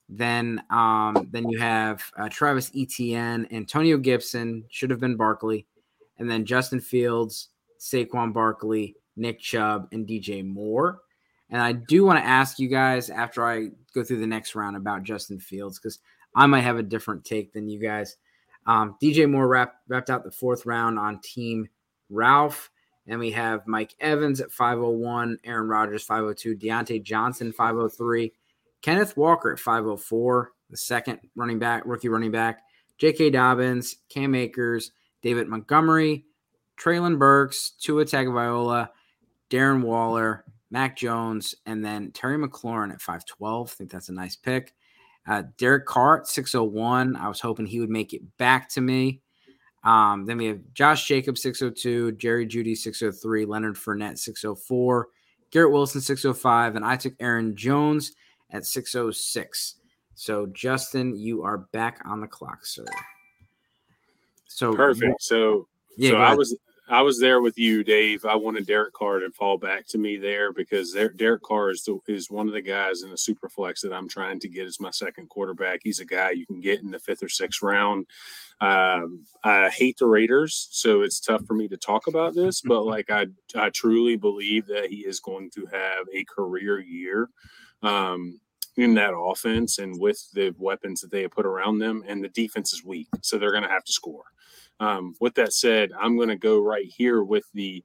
[0.08, 5.66] Then um, then you have uh, Travis Etienne, Antonio Gibson, should have been Barkley,
[6.18, 7.48] and then Justin Fields,
[7.80, 11.00] Saquon Barkley, Nick Chubb, and DJ Moore.
[11.50, 14.76] And I do want to ask you guys after I go through the next round
[14.76, 16.00] about Justin Fields because
[16.34, 18.16] I might have a different take than you guys.
[18.66, 21.68] Um, DJ Moore wrapped, wrapped out the fourth round on Team
[22.10, 22.70] Ralph.
[23.06, 28.32] And we have Mike Evans at 501, Aaron Rodgers 502, Diontae Johnson 503,
[28.82, 32.62] Kenneth Walker at 504, the second running back, rookie running back,
[32.98, 33.30] J.K.
[33.30, 34.90] Dobbins, Cam Akers,
[35.22, 36.24] David Montgomery,
[36.76, 38.88] Treylon Burks, Tua Tagovailoa,
[39.50, 43.68] Darren Waller, Mac Jones, and then Terry McLaurin at 512.
[43.68, 44.74] I think that's a nice pick.
[45.26, 47.16] Uh, Derek Carr at 601.
[47.16, 49.20] I was hoping he would make it back to me.
[49.84, 55.08] Um, then we have Josh Jacobs 602, Jerry Jeudy 603, Leonard Fournette 604,
[55.52, 58.12] Garrett Wilson 605, and I took Aaron Jones
[58.50, 59.76] at 606.
[60.16, 62.84] So Justin, you are back on the clock, sir.
[64.48, 65.22] So Perfect.
[65.22, 66.56] So, Yeah, so I was
[66.88, 68.24] I was there with you, Dave.
[68.24, 71.82] I wanted Derek Carr to fall back to me there because Der- Derek Carr is
[71.82, 74.66] the, is one of the guys in the super flex that I'm trying to get
[74.66, 75.80] as my second quarterback.
[75.82, 78.06] He's a guy you can get in the fifth or sixth round.
[78.60, 82.82] Um, I hate the Raiders, so it's tough for me to talk about this, but
[82.86, 87.30] like I I truly believe that he is going to have a career year.
[87.82, 88.40] Um,
[88.76, 92.28] in that offense and with the weapons that they have put around them, and the
[92.28, 94.24] defense is weak, so they're going to have to score.
[94.80, 97.82] Um, with that said, I'm going to go right here with the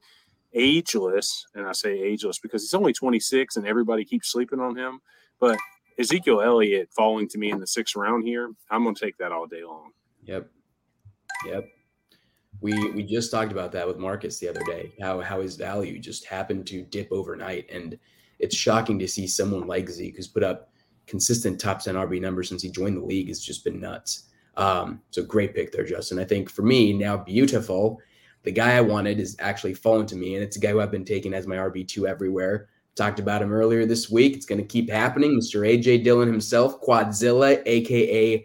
[0.52, 5.00] ageless, and I say ageless because he's only 26 and everybody keeps sleeping on him.
[5.40, 5.58] But
[5.98, 9.32] Ezekiel Elliott falling to me in the sixth round here, I'm going to take that
[9.32, 9.90] all day long.
[10.24, 10.48] Yep.
[11.46, 11.68] Yep.
[12.60, 14.92] We we just talked about that with Marcus the other day.
[15.00, 17.98] How how his value just happened to dip overnight, and
[18.38, 20.70] it's shocking to see someone like Zeke who's put up
[21.06, 24.28] consistent top ten RB numbers since he joined the league has just been nuts.
[24.56, 26.18] Um, so great pick there, Justin.
[26.18, 28.00] I think for me now, beautiful.
[28.42, 30.90] The guy I wanted is actually fallen to me, and it's a guy who I've
[30.90, 32.68] been taking as my RB two everywhere.
[32.94, 34.36] Talked about him earlier this week.
[34.36, 35.38] It's going to keep happening.
[35.38, 35.66] Mr.
[35.66, 38.44] AJ Dillon himself, Quadzilla, aka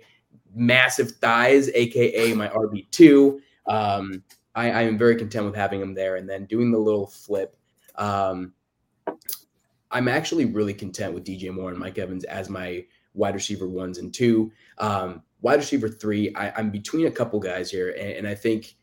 [0.56, 3.42] massive thighs, aka my RB two.
[3.68, 4.24] Um,
[4.56, 7.58] I, I am very content with having him there, and then doing the little flip.
[7.96, 8.54] Um,
[9.92, 13.98] I'm actually really content with DJ Moore and Mike Evans as my wide receiver ones
[13.98, 14.52] and two.
[14.78, 18.76] Um, wide receiver three, I, I'm between a couple guys here, and, and I think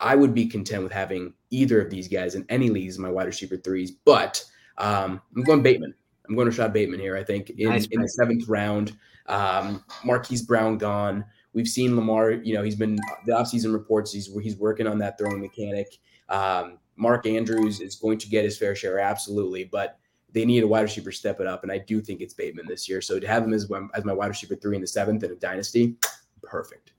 [0.00, 3.10] I would be content with having either of these guys in any leagues in my
[3.10, 3.90] wide receiver threes.
[3.90, 4.44] But
[4.78, 5.94] um, I'm going Bateman.
[6.28, 7.16] I'm going to Rashod Bateman here.
[7.16, 11.24] I think in, Nice in the seventh round, um, Marquise Brown gone.
[11.52, 12.32] We've seen Lamar.
[12.32, 14.12] You know, he's been the offseason reports.
[14.12, 15.98] He's he's working on that throwing mechanic.
[16.28, 19.98] Um, Mark Andrews is going to get his fair share, absolutely, but
[20.36, 22.66] they need a wide receiver to step it up, and I do think it's Bateman
[22.68, 23.00] this year.
[23.00, 25.30] So to have him as my, as my wide receiver three in the seventh in
[25.30, 25.96] a dynasty,
[26.42, 26.92] perfect.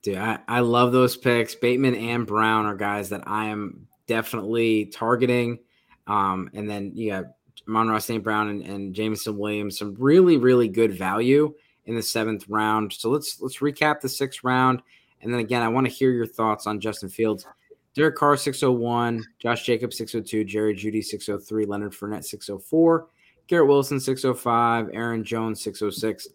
[0.00, 1.54] Dude, I, I love those picks.
[1.54, 5.58] Bateman and Brown are guys that I am definitely targeting.
[6.06, 7.24] Um, and then you got
[7.68, 8.24] Amon-Ra St.
[8.24, 11.52] Brown and, and Jameson Williams, some really, really good value
[11.84, 12.94] in the seventh round.
[12.94, 14.80] So let's let's recap the sixth round.
[15.20, 17.46] And then again, I want to hear your thoughts on Justin Fields.
[17.94, 23.08] Derek Carr 601, Josh Jacobs 602, Jerry Jeudy 603, Leonard Fournette 604,
[23.46, 26.28] Garrett Wilson 605, Aaron Jones 606,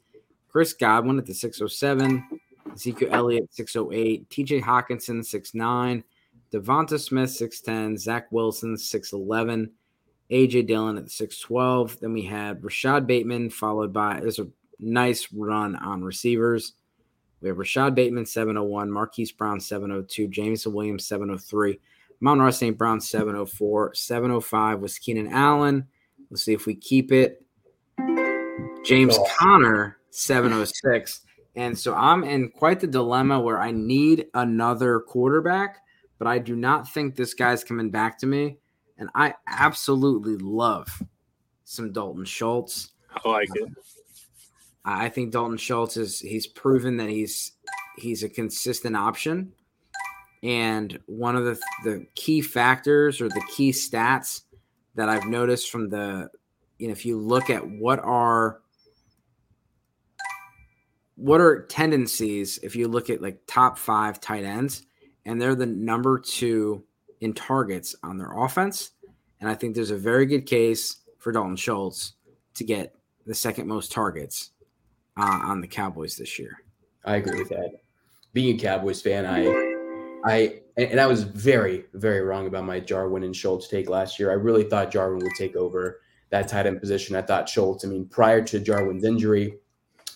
[0.47, 2.23] Chris Godwin at the 607,
[2.73, 6.03] Ezekiel Elliott 608, TJ Hockenson 69,
[6.51, 9.71] DeVonta Smith 610, Zach Wilson 611,
[10.31, 11.99] AJ Dillon at 612.
[11.99, 14.47] Then we had Rashod Bateman followed by there's a
[14.79, 16.73] nice run on receivers.
[17.41, 21.79] We have Rashod Bateman 701, Marquise Brown 702, Jameson Williams 703,
[22.21, 22.77] Amon-Ra St.
[22.77, 25.87] Brown 704, 705 was Keenan Allen.
[26.29, 27.43] Let's see if we keep it.
[28.83, 29.27] James Oh.
[29.37, 31.21] Conner 706.
[31.55, 35.77] And so I'm in quite the dilemma where I need another quarterback,
[36.17, 38.57] but I do not think this guy's coming back to me.
[38.97, 41.03] And I absolutely love
[41.63, 42.91] some Dalton Schultz.
[43.23, 43.69] I like it.
[44.85, 47.53] I think Dalton Schultz is he's proven that he's
[47.97, 49.53] he's a consistent option.
[50.41, 54.43] And one of the the key factors or the key stats
[54.95, 56.29] that I've noticed from the
[56.77, 58.61] you know if you look at what are
[61.15, 64.83] what are tendencies if you look at like top 5 tight ends
[65.25, 66.81] and they're the number 2
[67.19, 68.91] in targets on their offense
[69.41, 72.13] and I think there's a very good case for Dalton Schultz
[72.53, 74.51] to get the second most targets
[75.17, 76.63] uh, on the Cowboys this year.
[77.05, 77.71] I agree with that.
[78.33, 79.47] Being a Cowboys fan, I,
[80.25, 84.31] I, and I was very, very wrong about my Jarwin and Schultz take last year.
[84.31, 87.15] I really thought Jarwin would take over that tight end position.
[87.15, 87.83] I thought Schultz.
[87.83, 89.55] I mean, prior to Jarwin's injury,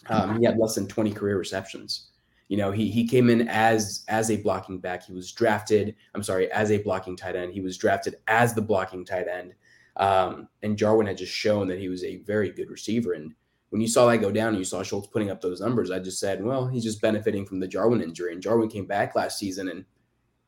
[0.09, 2.09] um, he had less than 20 career receptions.
[2.49, 5.05] You know, he he came in as as a blocking back.
[5.05, 5.95] He was drafted.
[6.13, 7.53] I'm sorry, as a blocking tight end.
[7.53, 9.53] He was drafted as the blocking tight end.
[9.95, 13.13] Um, and Jarwin had just shown that he was a very good receiver.
[13.13, 13.33] And
[13.73, 15.97] when you saw that go down and you saw Schultz putting up those numbers, I
[15.97, 18.31] just said, well, he's just benefiting from the Jarwin injury.
[18.31, 19.83] And Jarwin came back last season, and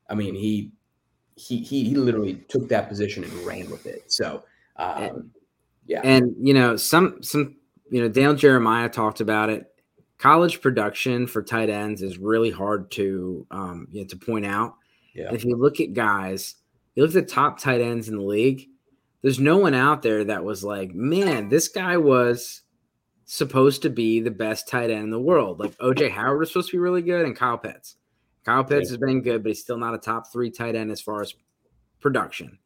[0.08, 0.70] I mean, he
[1.34, 4.12] he he, he literally took that position and ran with it.
[4.12, 4.44] So,
[4.76, 5.32] um,
[5.88, 6.02] yeah.
[6.04, 7.56] And you know, some some
[7.90, 9.74] you know, Dale Jeremiah talked about it.
[10.18, 14.76] College production for tight ends is really hard to um, you know, to point out.
[15.16, 15.34] Yeah.
[15.34, 16.54] If you look at guys,
[16.94, 18.68] you look at the top tight ends in the league
[19.22, 22.62] there's no one out there that was like, man, this guy was
[23.26, 25.60] supposed to be the best tight end in the world.
[25.60, 27.96] Like OJ Howard was supposed to be really good, and Kyle Pitts.
[28.44, 28.92] Kyle Pitts yeah.
[28.92, 31.34] has been good, but he's still not a top three tight end as far as
[32.00, 32.58] production.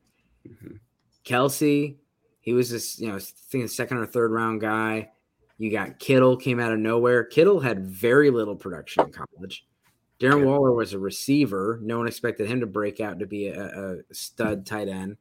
[0.47, 0.77] Mm-hmm.
[1.25, 1.97] Kelce,
[2.41, 5.11] he was this, you know, I think a second or third round guy.
[5.59, 7.25] You got Kittle came out of nowhere.
[7.25, 9.67] Kittle had very little production in college.
[10.19, 10.45] Darren.
[10.45, 11.79] Waller was a receiver.
[11.83, 15.17] No one expected him to break out to be a, a stud tight end.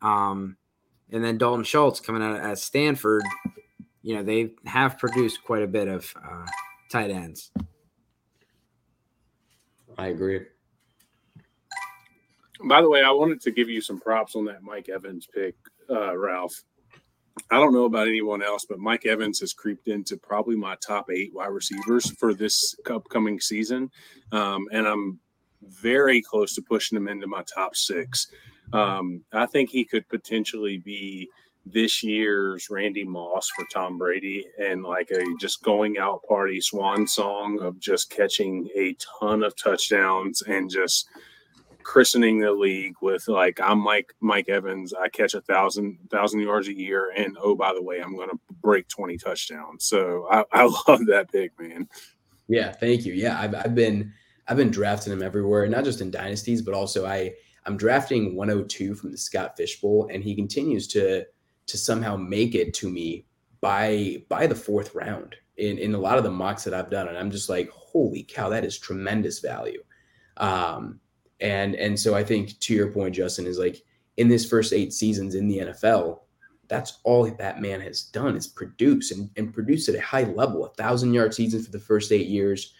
[0.00, 0.56] Um,
[1.10, 3.22] and then Dalton Schultz coming out at Stanford,
[4.02, 6.46] you know, they have produced quite a bit of uh,
[6.90, 7.50] tight ends.
[9.96, 10.40] I agree.
[12.64, 15.54] By the way, I wanted to give you some props on that Mike Evans pick,
[15.90, 16.64] uh, Ralph.
[17.50, 21.08] I don't know about anyone else, but Mike Evans has creeped into probably my top
[21.10, 23.90] eight wide receivers for this upcoming season.
[24.32, 25.20] Um, and I'm
[25.62, 28.28] very close to pushing him into my top six.
[28.72, 31.28] Um, I think he could potentially be
[31.72, 37.06] this year's Randy Moss for Tom Brady and like a just going out party swan
[37.06, 41.08] song of just catching a ton of touchdowns and just
[41.82, 44.92] christening the league with like I'm Mike Mike Evans.
[44.92, 48.28] I catch a thousand thousand yards a year, and oh by the way, I'm going
[48.28, 49.84] to break 20 touchdowns.
[49.84, 51.88] So I, I love that big man.
[52.46, 53.14] Yeah, thank you.
[53.14, 54.12] Yeah, I've, I've been
[54.46, 57.32] I've been drafting him everywhere, not just in dynasties, but also I
[57.64, 61.24] I'm drafting 102 from the Scott Fish Bowl, and he continues to
[61.68, 63.24] to somehow make it to me
[63.60, 67.08] by by the fourth round in in a lot of the mocks that I've done,
[67.08, 69.82] and I'm just like, holy cow, that is tremendous value.
[70.36, 71.00] Um,
[71.40, 73.82] and and so I think to your point, Justin, is like
[74.16, 76.20] in this first eight seasons in the NFL,
[76.68, 80.64] that's all that man has done is produce and, and produce at a high level,
[80.64, 82.74] a thousand yard season for the first eight years,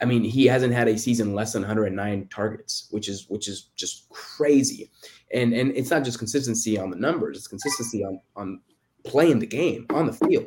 [0.00, 3.70] I mean, he hasn't had a season less than 109 targets, which is which is
[3.76, 4.90] just crazy.
[5.32, 8.60] And and it's not just consistency on the numbers; it's consistency on on
[9.04, 10.46] playing the game on the field.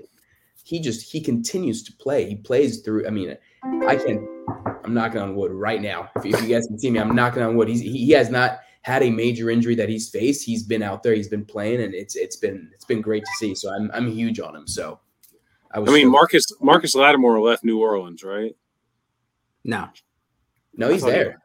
[0.64, 2.28] He just he continues to play.
[2.28, 3.08] He plays through.
[3.08, 3.38] I mean,
[3.88, 4.22] I can't.
[4.84, 6.10] I'm knocking on wood right now.
[6.18, 7.70] If, if you guys can see me, I'm knocking on wood.
[7.70, 10.46] He's he, he has not had a major injury that he's faced.
[10.46, 11.14] He's been out there.
[11.14, 13.56] He's been playing, and it's it's been it's been great to see.
[13.56, 14.68] So I'm I'm huge on him.
[14.68, 15.00] So
[15.72, 15.90] I was.
[15.90, 18.56] I mean, Marcus Marcus Lattimore left New Orleans, right?
[19.68, 19.90] No.
[20.74, 21.32] No, he's there.
[21.32, 21.38] He,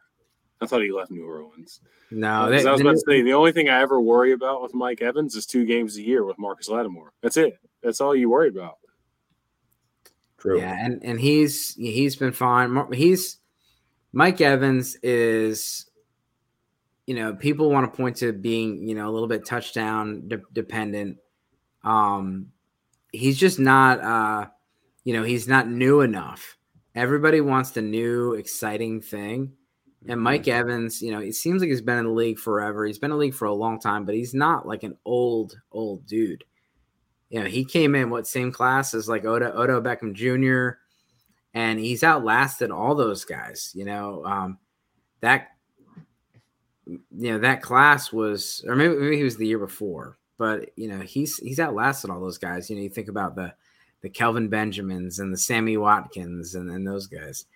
[0.63, 1.81] I thought he left New Orleans.
[2.13, 4.75] No, they, I was about to say the only thing I ever worry about with
[4.75, 7.13] Mike Evans is two games a year with Marcus Lattimore.
[7.21, 7.59] That's it.
[7.83, 8.79] That's all you worry about.
[10.39, 10.59] True.
[10.59, 12.93] Yeah, and and he's he's been fine.
[12.93, 13.39] He's
[14.13, 15.91] Mike Evans is,
[17.07, 20.43] you know, people want to point to being you know a little bit touchdown de-
[20.53, 21.19] dependent.
[21.83, 22.53] Um,
[23.11, 24.01] he's just not.
[24.01, 24.47] uh
[25.05, 26.57] You know, he's not new enough
[26.95, 29.53] Everybody wants the new exciting thing.
[30.09, 30.61] And Mike mm-hmm.
[30.61, 32.85] Evans, you know, it seems like he's been in the league forever.
[32.85, 35.57] He's been in the league for a long time, but he's not like an old,
[35.71, 36.45] old dude.
[37.31, 40.79] You know, he came in what same class as like Odell, Odell Beckham Jr.
[41.55, 43.73] and he's outlasted all those guys.
[43.75, 44.59] You know, um,
[45.21, 45.49] that
[46.87, 50.89] you know that class was, or maybe, maybe he was the year before, but you
[50.89, 52.69] know he's he's outlasted all those guys.
[52.69, 53.55] You know, you think about the
[54.03, 57.47] the Kelvin Benjamins and the Sammy Watkins and, and those guys.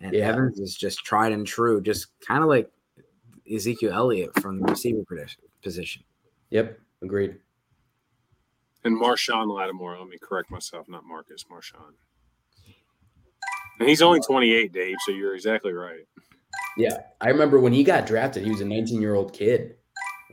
[0.00, 0.28] And Yeah.
[0.28, 2.70] Evans is just tried and true, just kind of like
[3.52, 5.02] Ezekiel Elliott from the receiver
[5.62, 6.02] position.
[6.50, 7.36] Yep, agreed.
[8.84, 9.98] And Marshon Lattimore.
[9.98, 11.44] Let me correct myself, not Marcus.
[11.50, 11.94] Marshon.
[13.80, 14.96] And he's only 28, Dave.
[15.04, 16.06] So you're exactly right.
[16.76, 19.76] Yeah, I remember when he got drafted, he was a 19 year old kid,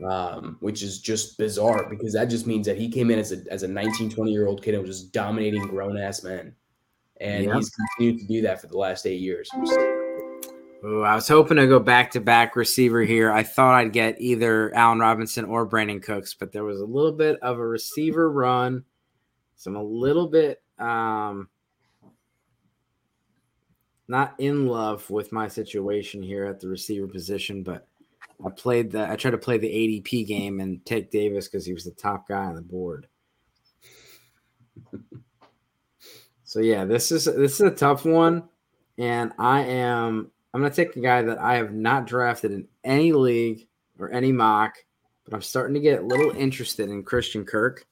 [0.07, 3.43] um, which is just bizarre because that just means that he came in as a
[3.51, 6.53] as a 19, 20 year old kid and was just dominating grown ass men,
[7.19, 9.49] and he's continued to do that for the last eight years.
[10.83, 13.31] Ooh, I was hoping to go back to back receiver here.
[13.31, 17.11] I thought I'd get either Allen Robinson or Brandin Cooks, but there was a little
[17.11, 18.83] bit of a receiver run.
[19.57, 21.49] So I'm a little bit um,
[24.07, 27.87] not in love with my situation here at the receiver position, but
[28.45, 31.73] I played the I tried to play the ADP game and take Davis because he
[31.73, 33.07] was the top guy on the board.
[36.51, 38.43] So yeah, this is this is a tough one,
[38.97, 43.13] and I am I'm gonna take a guy that I have not drafted in any
[43.13, 44.75] league or any mock,
[45.23, 47.85] but I'm starting to get a little interested in Christian Kirk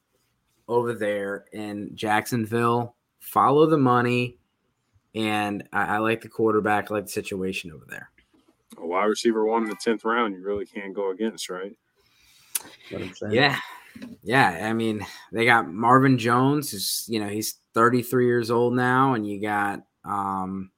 [0.67, 2.97] over there in Jacksonville.
[3.21, 4.37] Follow the money,
[5.15, 6.91] and I, I like the quarterback.
[6.91, 8.09] I like the situation over there.
[8.81, 11.75] A wide receiver one in the 10th round, you really can't go against, right?
[13.29, 13.57] Yeah.
[14.23, 14.67] Yeah.
[14.69, 19.27] I mean, they got Marvin Jones, who's, you know, he's 33 years old now, and
[19.27, 20.71] you got um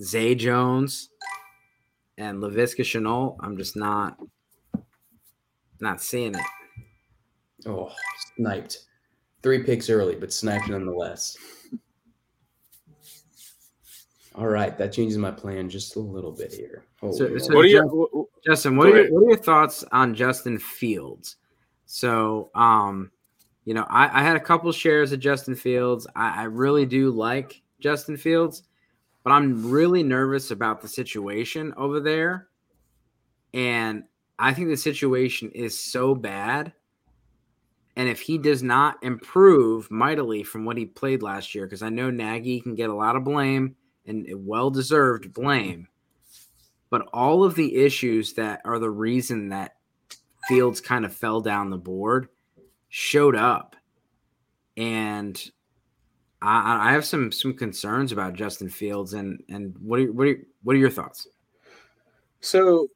[0.00, 1.10] Zay Jones
[2.18, 3.36] and Laviska Shenault.
[3.40, 4.16] I'm just not
[5.80, 6.40] not seeing it.
[7.66, 7.92] Oh,
[8.36, 8.86] sniped.
[9.42, 11.36] Three picks early, but sniped nonetheless.
[14.36, 16.84] All right, that changes my plan just a little bit here.
[17.00, 17.80] So- so- What do you?
[17.80, 21.36] Jeff- wh- wh- Justin, what are, your, what are your thoughts on Justin Fields?
[21.86, 23.10] So, um,
[23.64, 26.06] you know, I, I had a couple shares of Justin Fields.
[26.16, 28.64] I, I really do like Justin Fields,
[29.22, 32.48] but I'm really nervous about the situation over there.
[33.54, 34.02] And
[34.38, 36.72] I think the situation is so bad.
[37.96, 41.88] And if he does not improve mightily from what he played last year, because I
[41.90, 43.76] know Nagy can get a lot of blame
[44.06, 45.88] and well deserved blame
[46.94, 49.74] but all of the issues that are the reason that
[50.46, 52.28] Fields kind of fell down the board
[52.88, 53.74] showed up,
[54.76, 55.50] and
[56.40, 59.14] I, I have some some concerns about Justin Fields.
[59.14, 61.26] And and what are what are what are your thoughts?
[62.40, 62.86] So,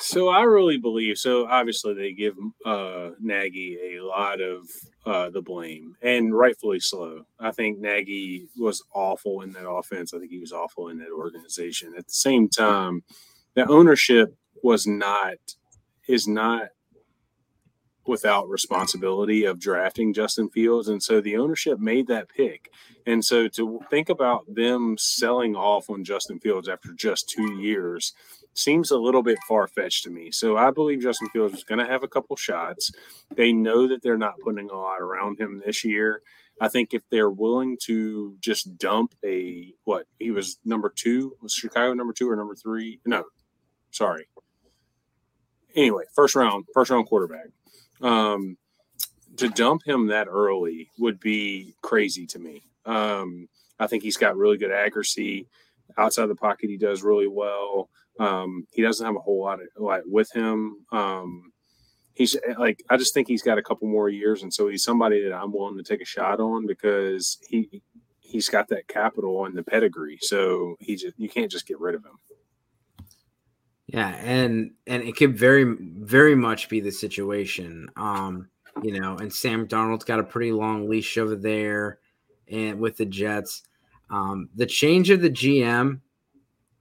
[0.00, 1.18] so I really believe.
[1.18, 4.68] So obviously they give uh, Nagy a lot of
[5.06, 7.24] uh, the blame, and rightfully so.
[7.38, 10.12] I think Nagy was awful in that offense.
[10.12, 11.94] I think he was awful in that organization.
[11.96, 13.02] At the same time,
[13.54, 15.36] the ownership was not
[16.08, 16.68] is not
[18.08, 20.88] without responsibility of drafting Justin Fields.
[20.88, 22.70] And so the ownership made that pick.
[23.06, 28.14] And so to think about them selling off on Justin Fields after just two years
[28.58, 30.30] seems a little bit far fetched to me.
[30.30, 32.90] So I believe Justin Fields is going to have a couple shots.
[33.34, 36.22] They know that they're not putting a lot around him this year.
[36.60, 41.52] I think if they're willing to just dump a what he was number two, was
[41.52, 43.00] Chicago number two or number three?
[43.06, 43.24] No,
[43.90, 44.26] sorry.
[45.76, 47.46] Anyway, first round, first round quarterback.
[48.00, 48.56] Um,
[49.36, 52.64] to dump him that early would be crazy to me.
[52.84, 53.48] Um,
[53.78, 55.46] I think he's got really good accuracy
[55.96, 56.70] outside the pocket.
[56.70, 57.88] He does really well.
[58.18, 60.84] Um, he doesn't have a whole lot of like with him.
[60.92, 61.52] Um,
[62.14, 65.22] he's like I just think he's got a couple more years, and so he's somebody
[65.22, 67.82] that I'm willing to take a shot on because he
[68.20, 70.18] he's got that capital and the pedigree.
[70.20, 72.18] So he just you can't just get rid of him.
[73.86, 77.88] Yeah, and and it could very very much be the situation.
[77.96, 78.48] Um,
[78.82, 81.98] you know, and Sam Darnold's got a pretty long leash over there,
[82.48, 83.62] and with the Jets,
[84.10, 86.00] um, the change of the GM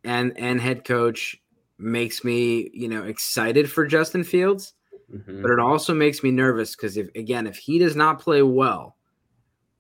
[0.08, 1.36] and and head coach
[1.78, 4.74] makes me you know excited for Justin Fields,
[5.14, 5.42] Mhm.
[5.42, 8.98] but it also makes me nervous because if again if he does not play well,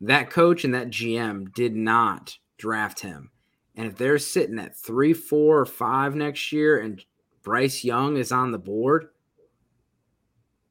[0.02, 3.32] that coach and that GM did not draft him,
[3.76, 7.04] and if they're sitting at three, four, or five next year, and
[7.44, 9.08] Bryce Young is on the board,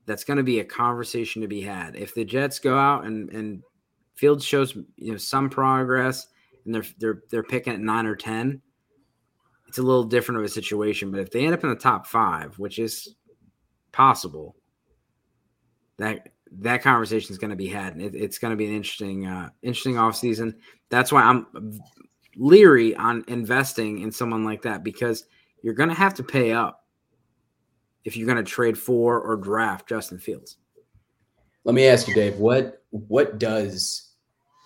[0.05, 1.97] that's going to be a conversation to be had.
[1.97, 3.63] If the Jets go out and and
[4.15, 6.29] Fields shows you know some progress
[6.65, 8.63] and they're they're they're picking at nine or ten,
[9.77, 11.11] it's a little different of a situation.
[11.11, 13.15] But if they end up in the top five, which is
[13.93, 14.57] possible,
[15.99, 18.75] that that conversation is going to be had, and it, it's going to be an
[18.75, 20.55] interesting uh, interesting offseason.
[20.89, 21.79] That's why I'm
[22.37, 25.25] leery on investing in someone like that because
[25.63, 26.87] you're going to have to pay up
[28.07, 30.57] if you're going to trade for or draft Justin Fields.
[31.65, 32.39] Let me ask you, Dave.
[32.39, 34.13] What what does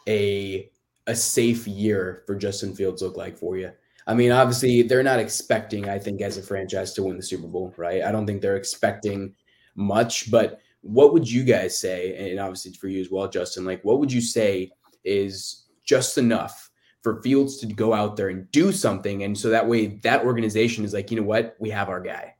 [0.06, 0.70] a
[1.08, 3.72] a safe year for Justin Fields look like for you?
[4.10, 7.46] I mean, obviously, they're not expecting, I think, as a franchise to win the Super
[7.46, 8.02] Bowl, right?
[8.02, 9.36] I don't think they're expecting
[9.76, 12.30] much, but what would you guys say?
[12.32, 14.72] And obviously, for you as well, Justin, like, what would you say
[15.04, 19.22] is just enough for Fields to go out there and do something?
[19.22, 21.54] And so that way, that organization is like, you know what?
[21.60, 22.34] We have our guy.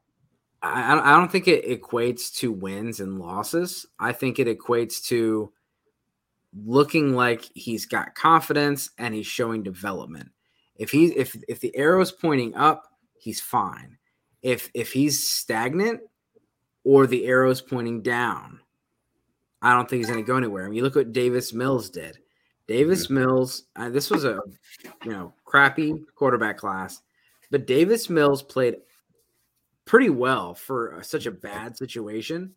[0.62, 3.86] I, I don't think it equates to wins and losses.
[3.96, 5.52] I think it equates to
[6.52, 10.30] looking like he's got confidence and he's showing development.
[10.80, 13.98] If he if if the arrow is pointing up, he's fine.
[14.40, 16.00] If if he's stagnant
[16.84, 18.60] or the arrow is pointing down,
[19.60, 20.64] I don't think he's going to go anywhere.
[20.64, 22.18] I mean, you look what Davis Mills did.
[22.66, 23.16] Davis mm-hmm.
[23.16, 24.40] Mills, uh, this was a
[25.04, 27.02] you know crappy quarterback class,
[27.50, 28.76] but Davis Mills played
[29.84, 32.54] pretty well for such a bad situation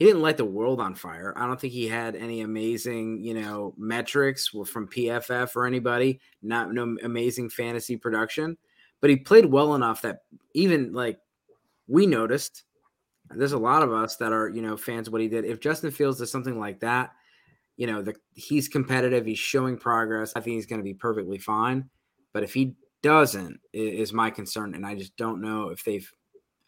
[0.00, 1.34] he didn't light the world on fire.
[1.36, 6.20] I don't think he had any amazing, you know, metrics from PFF or anybody.
[6.42, 8.56] Not no amazing fantasy production,
[9.02, 10.22] but he played well enough that
[10.54, 11.18] even like
[11.86, 12.64] we noticed.
[13.28, 15.44] There's a lot of us that are, you know, fans of what he did.
[15.44, 17.10] If Justin Fields does something like that,
[17.76, 19.26] you know, the, he's competitive.
[19.26, 20.32] He's showing progress.
[20.34, 21.90] I think he's going to be perfectly fine.
[22.32, 26.10] But if he doesn't, is my concern, and I just don't know if they've.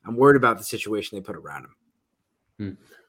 [0.06, 1.76] I'm worried about the situation they put around him.
[2.58, 3.01] Hmm.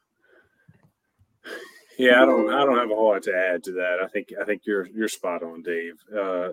[1.97, 2.51] Yeah, I don't.
[2.51, 3.97] I don't have a whole lot to add to that.
[4.03, 4.29] I think.
[4.39, 5.93] I think you're you're spot on, Dave.
[6.15, 6.49] Uh,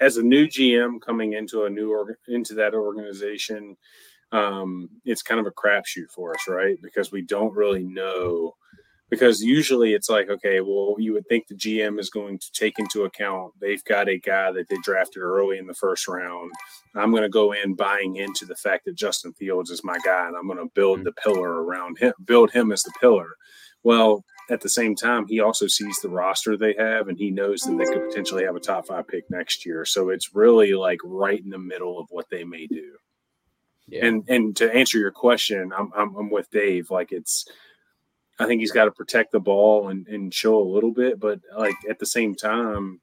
[0.00, 3.76] as a new GM coming into a new org, into that organization,
[4.30, 6.80] um, it's kind of a crapshoot for us, right?
[6.82, 8.54] Because we don't really know.
[9.10, 12.78] Because usually it's like, okay, well, you would think the GM is going to take
[12.78, 16.50] into account they've got a guy that they drafted early in the first round.
[16.96, 20.28] I'm going to go in buying into the fact that Justin Fields is my guy,
[20.28, 21.04] and I'm going to build mm-hmm.
[21.04, 23.36] the pillar around him, build him as the pillar.
[23.82, 27.62] Well, at the same time, he also sees the roster they have, and he knows
[27.62, 29.86] that they could potentially have a top five pick next year.
[29.86, 32.92] So it's really like right in the middle of what they may do.
[33.88, 34.06] Yeah.
[34.06, 36.90] And and to answer your question, I'm, I'm I'm with Dave.
[36.90, 37.46] Like it's,
[38.38, 41.40] I think he's got to protect the ball and and show a little bit, but
[41.56, 43.00] like at the same time,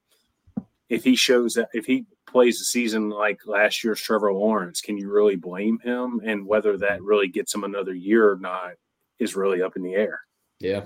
[0.87, 4.97] if he shows that if he plays a season like last year's Trevor Lawrence, can
[4.97, 6.21] you really blame him?
[6.23, 8.73] And whether that really gets him another year or not
[9.17, 10.21] is really up in the air.
[10.59, 10.85] Yeah.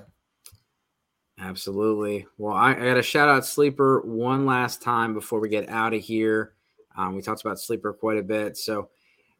[1.44, 2.26] Absolutely.
[2.38, 5.94] Well, I, I got to shout out Sleeper one last time before we get out
[5.94, 6.54] of here.
[6.96, 8.56] Um, we talked about Sleeper quite a bit.
[8.56, 8.90] So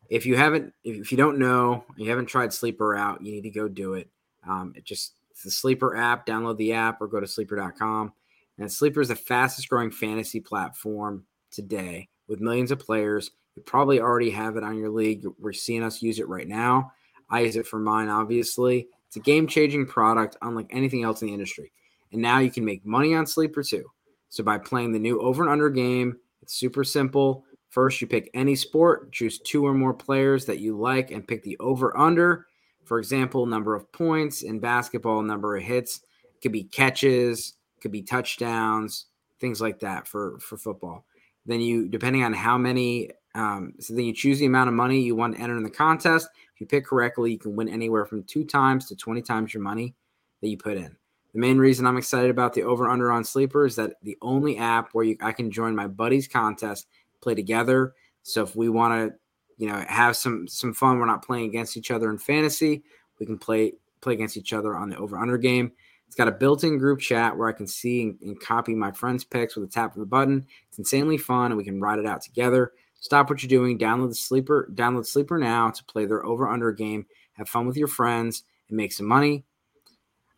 [0.10, 3.50] if you haven't, if you don't know, you haven't tried Sleeper out, you need to
[3.50, 4.10] go do it.
[4.46, 5.14] Um, it just,
[5.46, 6.26] the Sleeper app.
[6.26, 8.12] Download the app or go to sleeper.com.
[8.58, 13.32] And Sleeper is the fastest growing fantasy platform today with millions of players.
[13.56, 15.26] You probably already have it on your league.
[15.40, 16.92] We're seeing us use it right now.
[17.30, 18.90] I use it for mine, obviously.
[19.08, 21.72] It's a game changing product, unlike anything else in the industry.
[22.14, 23.86] And now you can make money on Sleeper too.
[24.30, 27.44] So by playing the new over and under game, it's super simple.
[27.70, 31.44] First, you pick any sport, choose two or more players that you like, and pick
[31.44, 32.46] the over under.
[32.86, 36.02] For example, number of points in basketball, number of hits.
[36.24, 39.08] It could be catches, could be touchdowns,
[39.40, 41.06] things like that for for football.
[41.46, 45.02] Then you, depending on how many, um, so then you choose the amount of money
[45.02, 46.30] you want to enter in the contest.
[46.54, 49.64] If you pick correctly, you can win anywhere from two times to twenty times your
[49.64, 49.96] money
[50.42, 50.96] that you put in.
[51.34, 54.58] The main reason I'm excited about the over under on Sleeper is that the only
[54.58, 56.88] app where you, I can join my buddies contest,
[57.22, 57.94] play together.
[58.22, 59.18] So if we want to,
[59.58, 62.84] you know, have some some fun, we're not playing against each other in fantasy.
[63.20, 65.72] We can play play against each other on the over under game.
[66.08, 69.24] It's got a built-in group chat where I can see and, and copy my friends'
[69.24, 70.46] picks with a tap of the button.
[70.68, 72.74] It's insanely fun, and we can ride it out together.
[73.00, 73.80] Stop what you're doing.
[73.80, 74.70] Download the sleeper.
[74.76, 77.08] Download sleeper now to play their over under game.
[77.34, 79.44] Have fun with your friends and make some money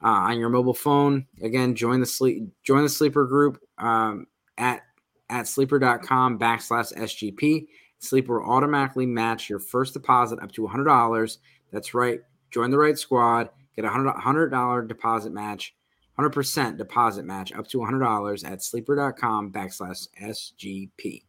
[0.06, 1.26] uh, on your mobile phone.
[1.42, 4.28] Again, join the sleep join the sleeper group um,
[4.58, 4.84] at
[5.30, 7.66] at sleeper.com backslash SGP.
[7.98, 11.38] Sleeper will automatically match your first deposit up to $100.
[11.72, 12.20] That's right.
[12.52, 13.50] Join the right squad.
[13.76, 15.76] Get a $100, $100 deposit match,
[16.20, 21.24] 100% deposit match up to $100 at sleeper.com backslash SGP.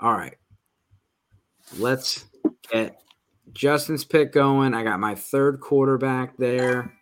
[0.00, 0.34] All right.
[1.78, 2.24] Let's
[2.70, 3.00] get
[3.52, 4.74] Justin's pick going.
[4.74, 6.92] I got my third quarterback there.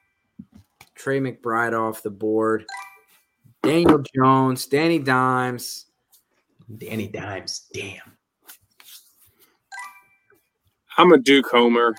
[1.00, 2.66] Trey McBride off the board.
[3.62, 5.86] Daniel Jones, Danny Dimes.
[6.76, 8.18] Danny Dimes, damn.
[10.98, 11.94] I'm a Duke Homer.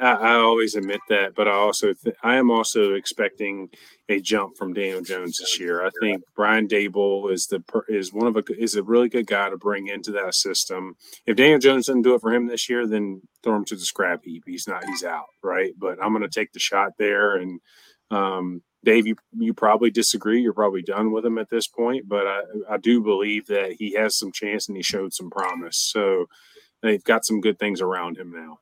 [0.00, 3.68] I, I always admit that, but I also th- I am also expecting
[4.08, 5.86] a jump from Daniel Jones this year.
[5.86, 9.50] I think Brian Daboll is the is one of a is a really good guy
[9.50, 10.96] to bring into that system.
[11.26, 13.82] If Daniel Jones doesn't do it for him this year, then throw him to the
[13.82, 14.42] scrap heap.
[14.46, 15.72] He's not he's out, right?
[15.78, 17.60] But I'm going to take the shot there and
[18.12, 20.42] um, Dave, you, you probably disagree.
[20.42, 23.94] You're probably done with him at this point, but I, I do believe that he
[23.94, 25.76] has some chance and he showed some promise.
[25.76, 26.26] So
[26.82, 28.58] they've got some good things around him now.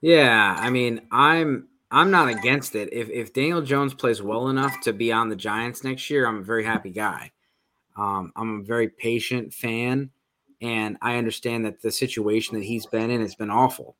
[0.00, 2.92] Yeah, I mean, I'm I'm not against it.
[2.92, 6.38] If if Daniel Jones plays well enough to be on the Giants next year, I'm
[6.38, 7.32] a very happy guy.
[7.96, 10.10] Um, I'm a very patient fan,
[10.62, 13.96] and I understand that the situation that he's been in has been awful.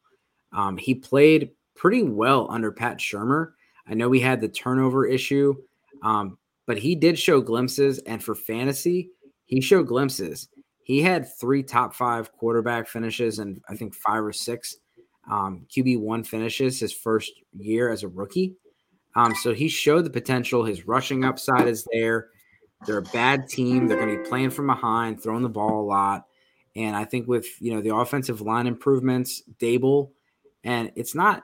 [0.53, 3.53] Um, he played pretty well under Pat Shurmur.
[3.91, 5.55] I know we had the turnover issue,
[6.03, 7.99] um, but he did show glimpses.
[7.99, 9.11] And for fantasy,
[9.47, 10.49] he showed glimpses.
[10.84, 14.76] He had three top five quarterback finishes and I think five or six
[15.30, 18.55] um, QB one finishes his first year as a rookie.
[19.16, 20.64] Um, so he showed the potential.
[20.64, 22.28] His rushing upside is there.
[22.86, 23.86] They're a bad team.
[23.86, 26.26] They're going to be playing from behind, throwing the ball a lot.
[26.76, 30.11] And I think with you know the offensive line improvements, Daboll,
[30.64, 31.43] and it's not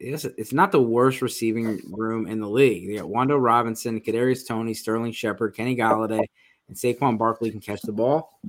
[0.00, 2.84] it's, it's not the worst receiving room in the league.
[2.84, 6.24] You got Wan'Dale Robinson, Kadarius Toney, Sterling Shepard, Kenny Golladay,
[6.68, 8.40] and Saquon Barkley can catch the ball.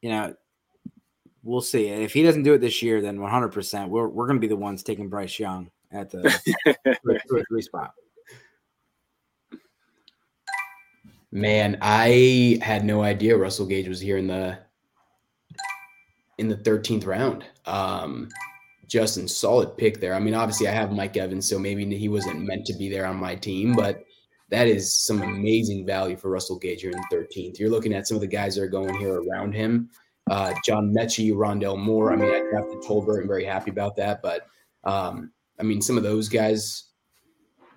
[0.00, 0.34] You know,
[1.44, 1.86] we'll see.
[1.88, 4.56] If he doesn't do it this year, then 100%, we're, we're going to be the
[4.56, 6.22] ones taking Bryce Young at the
[6.96, 7.92] two or three spot.
[11.30, 14.58] Man, I had no idea Russell Gage was here in the
[16.38, 17.44] in the 13th round.
[17.64, 18.28] Um,
[18.92, 20.12] Justin, solid pick there.
[20.12, 23.06] I mean, obviously, I have Mike Evans, so maybe he wasn't meant to be there
[23.06, 24.04] on my team, but
[24.50, 27.58] that is some amazing value for Russell Gage here in the 13th.
[27.58, 29.88] You're looking at some of the guys that are going here around him.
[30.30, 32.12] Uh, John Metchie, Rondale Moore.
[32.12, 33.22] I mean, I drafted Tolbert.
[33.22, 34.20] I'm very happy about that.
[34.20, 34.46] But
[34.84, 36.90] um, I mean, some of those guys,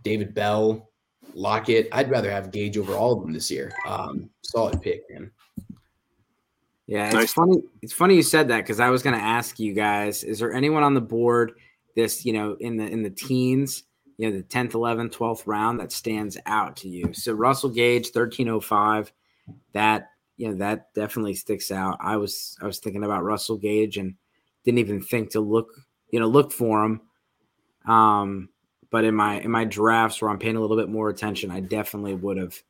[0.03, 0.91] David Bell,
[1.33, 3.71] Lockett, I'd rather have Gage over all of them this year.
[3.87, 5.31] Um, solid pick, man.
[6.87, 7.33] Yeah, it's nice.
[7.33, 7.63] funny.
[7.81, 10.53] It's funny you said that because I was going to ask you guys: Is there
[10.53, 11.53] anyone on the board
[11.95, 13.83] this you know in the in the teens,
[14.17, 17.11] you know, the tenth, eleventh, twelfth round that stands out to you?
[17.13, 19.11] So Russell Gage, thirteen oh five,
[19.73, 21.97] that you know that definitely sticks out.
[22.01, 24.13] I was I was thinking about Russell Gage and
[24.63, 25.69] didn't even think to look
[26.11, 27.01] you know look for him.
[27.87, 28.49] Um,
[28.91, 31.61] but in my in my drafts where I'm paying a little bit more attention, I
[31.61, 32.61] definitely would have.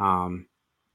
[0.00, 0.46] Um,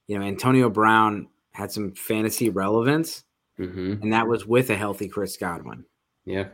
[0.08, 3.24] you know, Antonio Brown had some fantasy relevance,
[3.58, 4.04] mm-hmm.
[4.04, 5.86] and that was with a healthy Chris Godwin.
[6.26, 6.50] Yeah.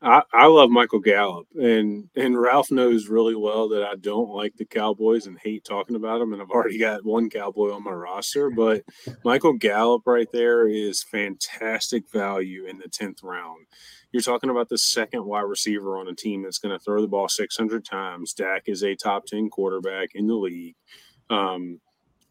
[0.00, 4.54] I, I love Michael Gallup, and and Ralph knows really well that I don't like
[4.56, 7.92] the Cowboys and hate talking about them, and I've already got one Cowboy on my
[7.92, 8.50] roster.
[8.56, 8.82] But
[9.24, 13.66] Michael Gallup right there is fantastic value in the tenth round.
[14.12, 17.08] You're talking about the second wide receiver on a team that's going to throw the
[17.08, 18.32] ball 600 times.
[18.32, 20.76] Dak is a top 10 quarterback in the league.
[21.28, 21.80] Um,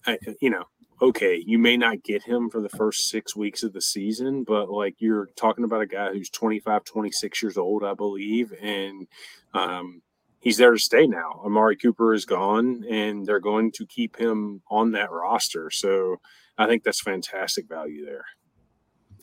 [0.08, 0.66] I, you know,
[1.02, 4.70] okay, you may not get him for the first six weeks of the season, but
[4.70, 9.08] like you're talking about a guy who's 25, 26 years old, I believe, and
[9.54, 10.02] um,
[10.39, 11.41] he's there to stay now.
[11.43, 15.70] Amari Cooper is gone, and they're going to keep him on that roster.
[15.70, 16.18] So
[16.58, 18.26] I think that's fantastic value there.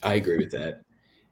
[0.03, 0.83] I agree with that.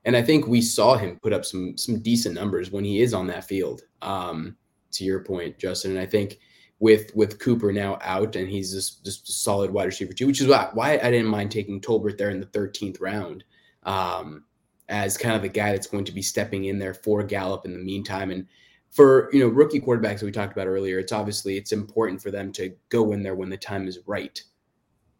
[0.04, 3.12] And I think we saw him put up some some decent numbers when he is
[3.12, 3.82] on that field.
[4.00, 4.56] Um,
[4.92, 6.38] to your point, Justin, and I think
[6.80, 10.48] with with Cooper now out and he's just just solid wide receiver too, which is
[10.48, 13.44] why, why I didn't mind taking Tolbert there in the 13th round
[13.84, 14.44] um,
[14.88, 17.74] as kind of the guy that's going to be stepping in there for Gallup in
[17.74, 18.30] the meantime.
[18.30, 18.46] And
[18.90, 22.30] for you know rookie quarterbacks that we talked about earlier, it's obviously it's important for
[22.30, 24.42] them to go in there when the time is right.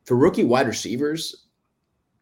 [0.07, 1.47] For rookie wide receivers,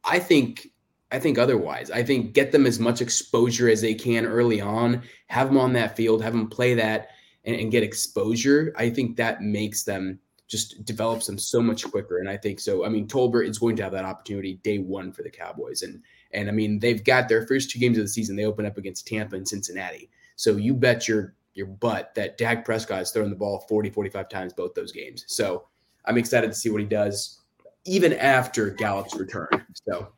[0.05, 0.68] I think
[1.12, 1.93] I think otherwise.
[1.93, 5.74] I think get them as much exposure as they can early on, have them on
[5.74, 7.11] that field, have them play that
[7.49, 12.18] and, and get exposure, I think that makes them just develops them so much quicker.
[12.18, 12.84] And I think so.
[12.84, 15.82] I mean, Tolbert is going to have that opportunity day one for the Cowboys.
[15.82, 18.36] And and I mean, they've got their first two games of the season.
[18.36, 20.11] They open up against Tampa and Cincinnati.
[20.36, 24.28] So you bet your your butt that Dak Prescott is throwing the ball 40, 45
[24.28, 25.24] times both those games.
[25.26, 25.64] So
[26.05, 27.40] I'm excited to see what he does
[27.84, 29.49] even after Gallup's return.
[29.88, 30.09] So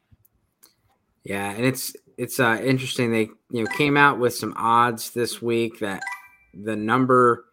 [1.25, 3.13] yeah, and it's it's uh, interesting.
[3.13, 6.03] They you know came out with some odds this week that
[6.55, 7.47] the number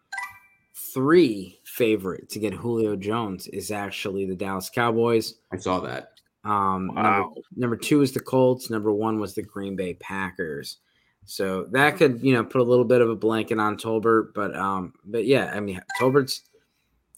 [0.94, 5.34] three favorite to get Julio Jones is actually the Dallas Cowboys.
[5.52, 6.12] I saw that.
[6.44, 7.02] Um, wow.
[7.02, 8.70] number, number two is the Colts.
[8.70, 10.78] Number one was the Green Bay Packers.
[11.24, 14.56] So that could, you know, put a little bit of a blanket on Tolbert, but
[14.56, 16.42] um, but yeah, I mean Tolbert's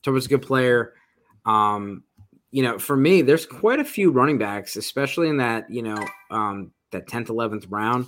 [0.03, 0.95] Tolbert's a good player.
[1.47, 2.03] Um,
[2.51, 6.05] you know, for me, there's quite a few running backs, especially in that, you know,
[6.31, 8.07] um, that 10th, 11th round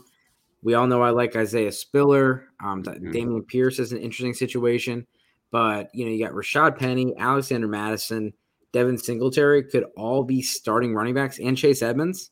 [0.62, 2.48] we all know I like Isaiah Spiller.
[2.62, 3.10] Um, mm-hmm.
[3.10, 5.06] Dameon Pierce is an interesting situation,
[5.50, 8.32] but you know you got Rashaad Penny, Alexander Mattison,
[8.72, 12.30] Devin Singletary could all be starting running backs, and Chase Edmonds.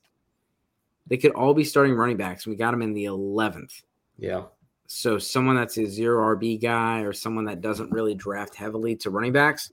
[1.07, 2.47] They could all be starting running backs.
[2.47, 3.83] We got them in the eleventh.
[4.17, 4.45] Yeah.
[4.87, 9.11] So someone that's a zero RB guy or someone that doesn't really draft heavily to
[9.11, 9.71] running backs,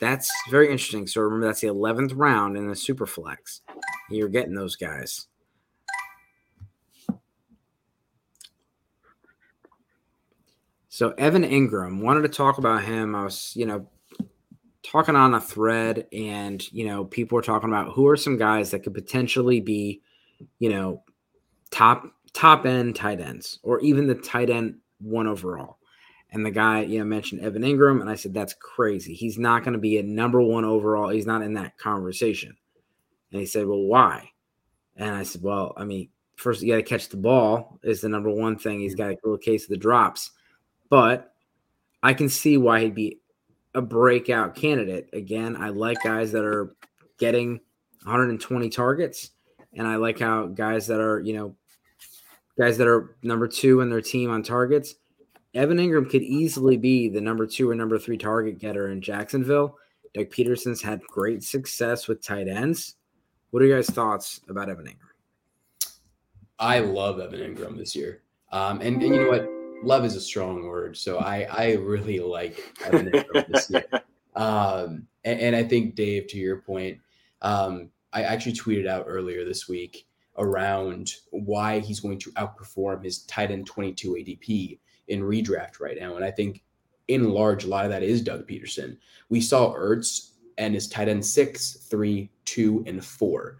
[0.00, 1.06] that's very interesting.
[1.06, 3.60] So remember that's the 11th round in the super flex.
[4.10, 5.28] You're getting those guys.
[10.92, 13.14] So Evan Engram wanted to talk about him.
[13.14, 13.88] I was, you know,
[14.82, 18.70] talking on a thread and, you know, people were talking about who are some guys
[18.70, 20.02] that could potentially be,
[20.58, 21.02] you know,
[21.70, 25.78] top top end tight ends or even the tight end one overall.
[26.30, 29.14] And the guy, you know, mentioned Evan Engram, and I said that's crazy.
[29.14, 31.08] He's not going to be a number one overall.
[31.08, 32.54] He's not in that conversation.
[33.30, 34.28] And he said, "Well, why?"
[34.96, 38.10] And I said, "Well, I mean, first you got to catch the ball is the
[38.10, 38.80] number one thing.
[38.80, 39.10] He's mm-hmm.
[39.10, 40.32] got a little case of the drops,
[40.92, 41.32] but
[42.02, 43.18] I can see why he'd be
[43.74, 45.08] a breakout candidate.
[45.14, 46.74] Again, I like guys that are
[47.18, 47.60] getting
[48.02, 49.30] 120 targets,
[49.72, 51.56] and I like how guys that are, you know,
[52.58, 54.96] guys that are number two in their team on targets.
[55.54, 59.78] Evan Engram could easily be the number two or number three target getter in Jacksonville.
[60.12, 62.96] Doug Pederson's had great success with tight ends.
[63.48, 65.90] What are your guys' thoughts about Evan Engram?
[66.58, 68.20] I love Evan Engram this year.
[68.50, 69.61] Um, and, and you know what?
[69.82, 70.96] Love is a strong word.
[70.96, 73.10] So I, I really like Evan
[73.48, 73.84] this year.
[74.34, 76.98] Um, and, and, I think, Dave, to your point,
[77.42, 80.06] um, I actually tweeted out earlier this week
[80.38, 84.78] around why he's going to outperform his tight end 22 ADP
[85.08, 86.16] in redraft right now.
[86.16, 86.62] And I think
[87.08, 88.96] in large, a lot of that is Doug Pederson.
[89.28, 93.58] We saw Ertz and his tight end six, three, two, and four.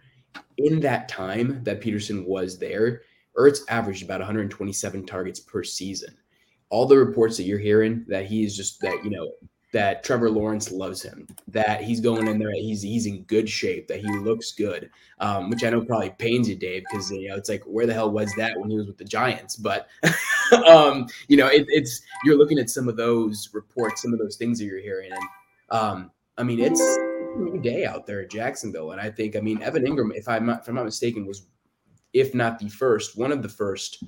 [0.57, 3.01] In that time that Pederson was there,
[3.37, 6.15] Ertz averaged about 127 targets per season.
[6.69, 9.31] All the reports that you're hearing that he is just that, you know,
[9.73, 13.87] that Trevor Lawrence loves him, that he's going in there, he's he's in good shape,
[13.87, 17.35] that he looks good, um, which I know probably pains you, Dave, because you know
[17.35, 19.57] it's like where the hell was that when he was with the Giants?
[19.57, 19.87] But
[20.67, 24.37] um, you know, it, it's you're looking at some of those reports, some of those
[24.37, 25.23] things that you're hearing, and
[25.71, 29.39] um, I mean it's a new day out there at Jacksonville, and I think I
[29.39, 31.47] mean Evan Engram, if I'm not, if I'm not mistaken, was
[32.13, 34.03] if not the first, one of the first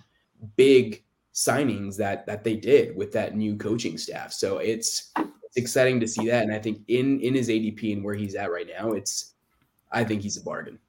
[0.56, 1.03] big
[1.34, 4.32] signings that that they did with that new coaching staff.
[4.32, 5.12] So it's
[5.56, 6.43] exciting to see that.
[6.43, 9.34] And I think in in his ADP and where he's at right now, it's
[9.91, 10.80] I think he's a bargain.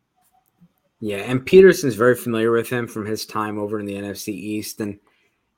[1.00, 4.80] Yeah, and Pederson's very familiar with him from his time over in the NFC East,
[4.80, 4.98] and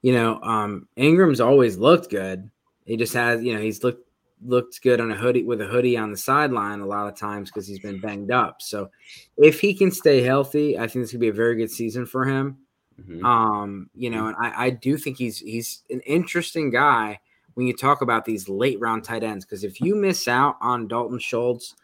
[0.03, 2.51] you know, um, Engram's always looked good.
[2.85, 4.08] He just has, you know, he's looked
[4.45, 7.51] looked good on a hoodie with a hoodie on the sideline a lot of times
[7.51, 8.63] because he's been banged up.
[8.63, 8.91] So
[9.37, 12.25] if he can stay healthy, I think this could be a very good season for
[12.25, 12.59] him.
[13.01, 13.25] Mm-hmm.
[13.25, 17.21] Um, you know, and I, I do think he's he's an interesting guy
[17.55, 19.45] when you talk about these late round tight ends.
[19.45, 21.75] Because if you miss out on Dalton Schultz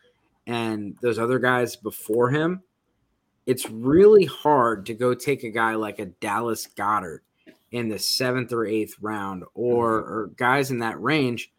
[0.46, 2.62] and those other guys before him,
[3.46, 7.20] it's really hard to go take a guy like a Dallas Goedert
[7.70, 10.12] in the seventh or eighth round or, mm-hmm.
[10.12, 11.50] or guys in that range.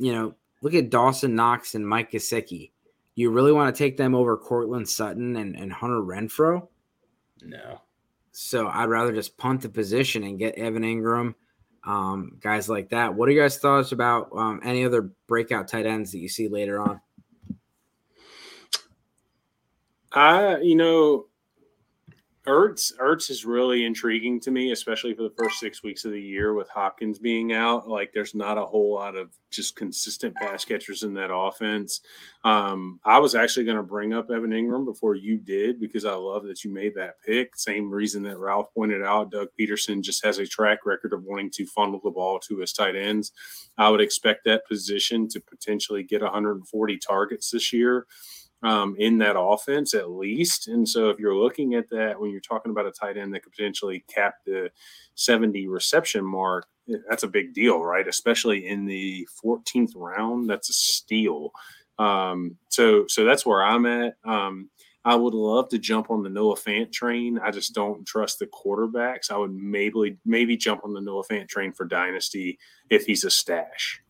[0.00, 2.70] You know, look at Dawson Knox and Mike Gesicki.
[3.14, 6.66] You really want to take them over Courtland Sutton and, and Hunter Renfrow?
[7.42, 7.82] No.
[8.32, 11.34] So I'd rather just punt the position and get Evan Engram,
[11.84, 13.14] um, guys like that.
[13.14, 16.48] What are your guys' thoughts about um, any other breakout tight ends that you see
[16.48, 17.00] later on?
[20.12, 21.26] I, you know,
[22.50, 26.20] Ertz Ertz is really intriguing to me, especially for the first six weeks of the
[26.20, 27.88] year with Hopkins being out.
[27.88, 32.00] Like, there's not a whole lot of just consistent pass catchers in that offense.
[32.42, 36.14] Um, I was actually going to bring up Evan Engram before you did because I
[36.14, 37.56] love that you made that pick.
[37.56, 41.50] Same reason that Ralph pointed out, Doug Pederson just has a track record of wanting
[41.52, 43.30] to funnel the ball to his tight ends.
[43.78, 48.06] I would expect that position to potentially get 140 targets this year
[48.62, 50.68] um, in that offense at least.
[50.68, 53.42] And so if you're looking at that when you're talking about a tight end that
[53.42, 54.70] could potentially cap the
[55.14, 58.06] 70 reception mark, eh, that's a big deal, right?
[58.06, 61.52] Especially in the 14th round, that's a steal.
[61.98, 64.14] Um, so so that's where I'm at.
[64.24, 64.70] Um,
[65.04, 67.38] I would love to jump on the Noah Fant train.
[67.38, 69.30] I just don't trust the quarterbacks.
[69.30, 72.58] I would maybe maybe jump on the Noah Fant train for dynasty
[72.90, 74.02] if he's a stash.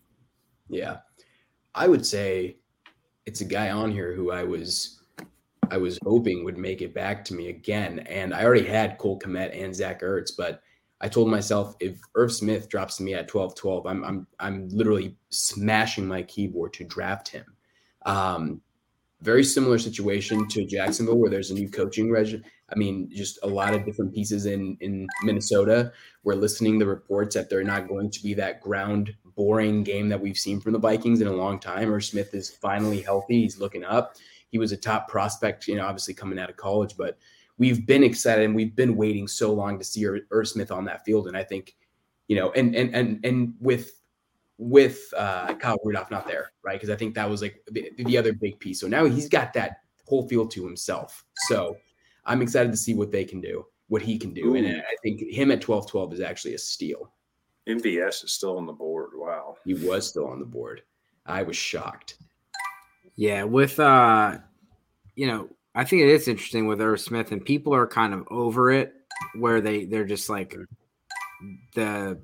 [0.68, 0.98] Yeah,
[1.74, 2.56] I would say
[3.26, 5.00] it's a guy on here who I was
[5.70, 8.00] I was hoping would make it back to me again.
[8.00, 10.62] And I already had Cole Kmet and Zach Ertz, but
[11.00, 14.68] I told myself if Irv Smith drops to me at 12 12, I'm I'm I'm
[14.68, 17.44] literally smashing my keyboard to draft him.
[18.04, 18.60] Um,
[19.22, 22.42] very similar situation to Jacksonville, where there's a new coaching regime.
[22.72, 25.92] I mean, just a lot of different pieces in in Minnesota.
[26.24, 30.20] We're listening to reports that they're not going to be that ground boring game that
[30.20, 31.92] we've seen from the Vikings in a long time.
[31.92, 33.42] Irv Smith is finally healthy.
[33.42, 34.16] He's looking up.
[34.50, 37.16] He was a top prospect, you know, obviously coming out of college, but
[37.56, 41.04] we've been excited and we've been waiting so long to see Irv Smith on that
[41.04, 41.28] field.
[41.28, 41.76] And I think,
[42.26, 43.92] you know, and and and and with
[44.58, 46.74] with uh, Kyle Rudolph not there, right?
[46.74, 48.78] Because I think that was like the, the, other big piece.
[48.78, 51.24] So now he's got that whole field to himself.
[51.48, 51.78] So
[52.30, 54.52] I'm excited to see what they can do, what he can do.
[54.52, 54.54] Ooh.
[54.54, 57.12] And I think him at 12 12 is actually a steal.
[57.68, 59.10] MVS is still on the board.
[59.14, 59.56] Wow.
[59.64, 60.82] He was still on the board.
[61.26, 62.18] I was shocked.
[63.16, 64.38] Yeah, with uh
[65.16, 68.28] you know, I think it is interesting with Irv Smith and people are kind of
[68.30, 68.94] over it
[69.34, 70.56] where they they're just like
[71.74, 72.20] the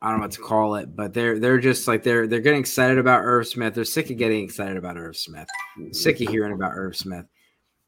[0.00, 2.60] I don't know what to call it, but they're they're just like they're they're getting
[2.60, 3.74] excited about Irv Smith.
[3.74, 5.48] They're sick of getting excited about Irv Smith.
[5.92, 7.26] Sick of hearing about Irv Smith.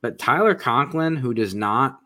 [0.03, 1.99] But Tyler Conklin, who does not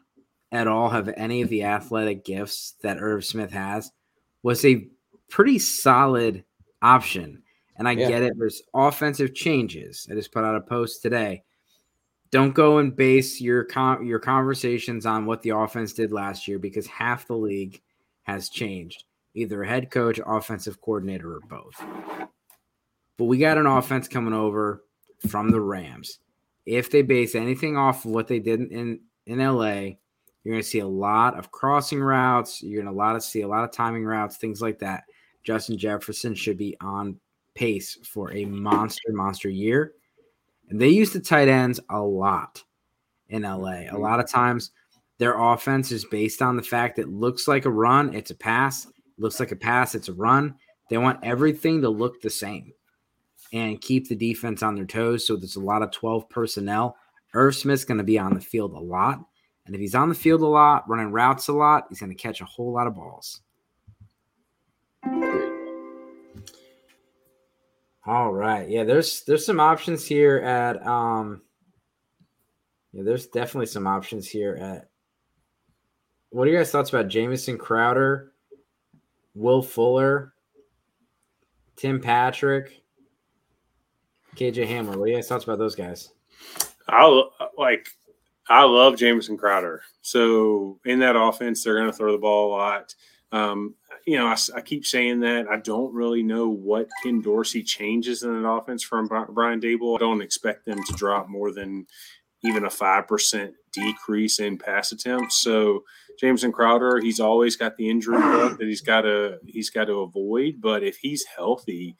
[0.52, 3.92] at all have any of the athletic gifts that Irv Smith has,
[4.42, 4.86] was a
[5.30, 6.44] pretty solid
[6.82, 7.42] option.
[7.76, 8.08] And I yeah.
[8.08, 8.34] get it.
[8.36, 10.06] There's offensive changes.
[10.10, 11.44] I just put out a post today.
[12.30, 16.58] Don't go and base your con- your conversations on what the offense did last year
[16.58, 17.80] because half the league
[18.24, 19.04] has changed
[19.34, 21.82] either head coach, offensive coordinator, or both.
[23.16, 24.84] But we got an offense coming over
[25.28, 26.18] from the Rams.
[26.66, 29.96] If they base anything off of what they did in, in LA,
[30.42, 32.62] you're going to see a lot of crossing routes.
[32.62, 35.04] You're going to a lot of see a lot of timing routes, things like that.
[35.42, 37.18] Justin Jefferson should be on
[37.54, 39.92] pace for a monster, monster year.
[40.70, 42.62] And they use the tight ends a lot
[43.28, 43.84] in LA.
[43.90, 44.70] A lot of times
[45.18, 48.86] their offense is based on the fact that looks like a run, it's a pass
[49.18, 50.54] looks like a pass, it's a run.
[50.90, 52.72] They want everything to look the same
[53.52, 55.26] and keep the defense on their toes.
[55.26, 56.96] So there's a lot of 12 personnel.
[57.34, 59.20] Irv Smith's going to be on the field a lot.
[59.66, 62.16] And if he's on the field a lot, running routes a lot, he's going to
[62.16, 63.40] catch a whole lot of balls.
[68.06, 68.68] All right.
[68.68, 71.40] Yeah, there's there's some options here at um
[72.92, 74.90] yeah, there's definitely some options here at
[76.28, 78.33] what are your guys' thoughts about Jamison Crowder
[79.34, 80.34] Will Fuller,
[81.76, 82.82] Tim Patrick,
[84.36, 84.96] KJ Hamler.
[84.96, 86.10] What do you guys thoughts about those guys?
[86.88, 87.22] I
[87.56, 87.88] like.
[88.48, 89.82] I love Jamison Crowder.
[90.02, 92.94] So in that offense, they're going to throw the ball a lot.
[93.32, 93.74] Um,
[94.06, 95.48] you know, I, I, keep saying that.
[95.48, 99.96] I don't really know what Ken Dorsey changes in an offense from Brian Daboll.
[99.96, 101.86] I don't expect them to drop more than
[102.44, 105.36] even a 5% decrease in pass attempts.
[105.36, 105.82] So
[106.20, 110.00] Jamison Crowder, he's always got the injury bug that he's got to he's got to
[110.00, 110.60] avoid.
[110.60, 111.96] But if he's healthy,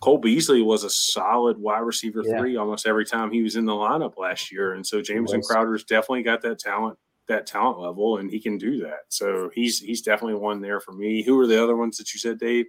[0.00, 2.38] Cole Beasley was a solid wide receiver yeah.
[2.38, 4.74] three almost every time he was in the lineup last year.
[4.74, 8.78] And so Jamison Crowder's definitely got that talent, that talent level, and he can do
[8.80, 9.00] that.
[9.08, 11.22] So he's he's definitely one there for me.
[11.22, 12.66] Who are the other ones that you said, Dave?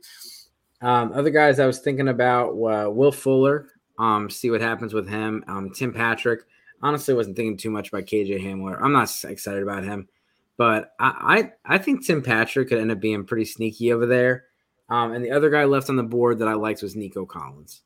[0.81, 3.69] Um, other guys I was thinking about uh, Will Fuller.
[3.99, 5.43] Um, see what happens with him.
[5.47, 6.41] Um, Tim Patrick
[6.81, 8.79] honestly wasn't thinking too much about KJ Hamler.
[8.81, 10.07] I'm not excited about him,
[10.57, 14.45] but I I, I think Tim Patrick could end up being pretty sneaky over there.
[14.89, 17.81] Um, and the other guy left on the board that I liked was Nico Collins.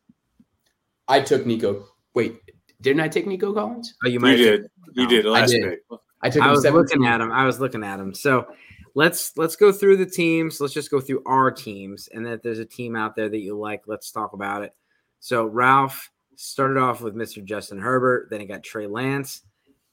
[1.07, 1.86] I took Nico.
[2.13, 2.38] Wait,
[2.80, 3.93] didn't I take Nico Collins?
[4.05, 4.38] Oh, you might.
[4.38, 4.69] You did.
[4.93, 5.80] You did last I did.
[6.22, 6.43] I took.
[6.43, 6.82] I was 17.
[6.82, 7.32] looking at him.
[7.32, 8.13] I was looking at him.
[8.13, 8.47] So
[8.95, 10.61] let's let's go through the teams.
[10.61, 13.57] Let's just go through our teams, and that there's a team out there that you
[13.57, 13.84] like.
[13.88, 14.76] Let's talk about it.
[15.19, 16.11] So Ralph,
[16.43, 17.45] Started off with Mr.
[17.45, 18.32] Justin Herbert.
[18.32, 19.41] Then he got Trey Lance.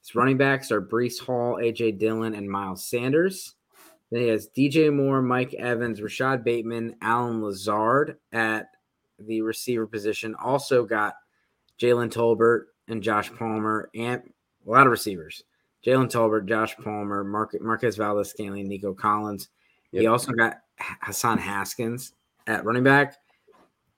[0.08, 3.56] His running backs are Breece Hall, AJ Dillon, and Miles Sanders.
[4.10, 8.68] Then he has DJ Moore, Mike Evans, Rashod Bateman, Allen Lazard at
[9.18, 10.34] the receiver position.
[10.36, 11.16] Also got
[11.78, 14.22] Jalen Tolbert and Josh Palmer, and
[14.66, 15.44] a lot of receivers.
[15.86, 19.50] Jalen Tolbert, Josh Palmer, Mark, Marquez Valdes Scantling, Nico Collins.
[19.92, 20.00] Yep.
[20.00, 20.60] He also got
[21.02, 22.14] Hassan Haskins
[22.46, 23.16] at running back.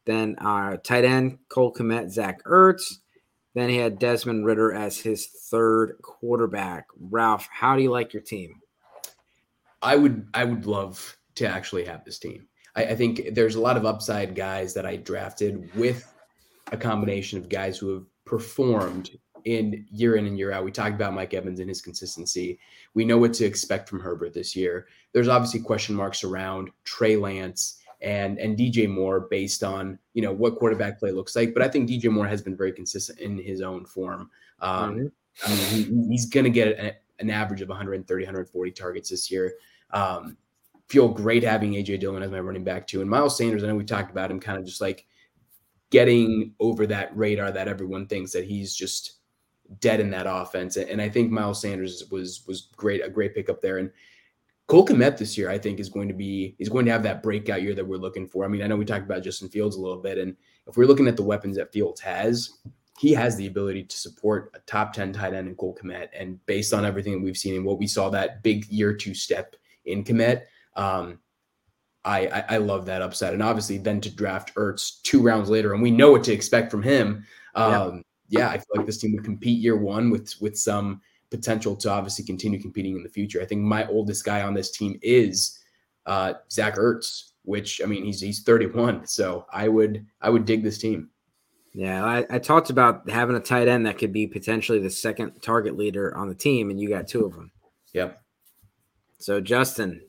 [0.07, 2.97] Then uh, tight end Cole Kmet, Zach Ertz.
[3.55, 6.87] Then he had Desmond Ridder as his third quarterback.
[6.99, 8.61] Ralph, how do you like your team?
[9.83, 12.47] I would I would love to actually have this team.
[12.77, 16.13] I, I think there's a lot of upside guys that I drafted with
[16.73, 19.11] a combination of guys who have performed
[19.45, 20.65] in year in and year out.
[20.65, 22.59] We talked about Mike Evans and his consistency.
[22.95, 24.87] We know what to expect from Herbert this year.
[25.13, 30.33] There's obviously question marks around Trey Lance and and DJ Moore based on you know
[30.33, 31.55] what quarterback play looks like.
[31.55, 34.31] But I think DJ Moore has been very consistent in his own form.
[34.61, 35.07] Um, mm-hmm.
[35.45, 39.31] I mean, he, he's going to get an, an, average of 130, 140 targets this
[39.31, 39.55] year.
[39.91, 40.37] Um,
[40.89, 43.65] feel great having AJ Dillon as my running back too, and Miles Sanders.
[43.65, 45.07] I know we talked about him kind of just like
[45.91, 49.19] getting over that radar that everyone thinks that he's just
[49.79, 50.77] dead in that offense.
[50.77, 53.79] And I think Miles Sanders was was great, a great pickup there.
[53.79, 53.91] And
[54.71, 57.25] Cole Kmet this year, I think, is going to be is going to have that
[57.25, 58.45] breakout year that we're looking for.
[58.45, 60.37] I mean, I know we talked about Justin Fields a little bit, and
[60.69, 62.59] if we're looking at the weapons that Fields has,
[63.01, 66.11] he has the ability to support a top 10 tight end in Cole Kmet.
[66.17, 69.13] And based on everything that we've seen and what we saw that big year two
[69.13, 69.57] step
[69.87, 70.43] in Kmet,
[70.77, 71.19] um,
[72.05, 73.35] I, I, I love that upside.
[73.35, 76.71] And obviously then to draft Ertz two rounds later, and we know what to expect
[76.71, 77.27] from him.
[77.57, 78.39] Um, yeah.
[78.39, 81.01] yeah, I feel like this team would compete year one with with some
[81.31, 83.41] potential to obviously continue competing in the future.
[83.41, 85.59] I think my oldest guy on this team is
[86.07, 90.63] uh, Zach Ertz, which I mean he's he's 31, so I would I would dig
[90.63, 91.11] this team.
[91.73, 95.41] Yeah, I, I, talked about having a tight end that could be potentially the second
[95.41, 97.53] target leader on the team, and you got two of them.
[97.95, 98.21] Yep.
[99.19, 100.01] So, Justin,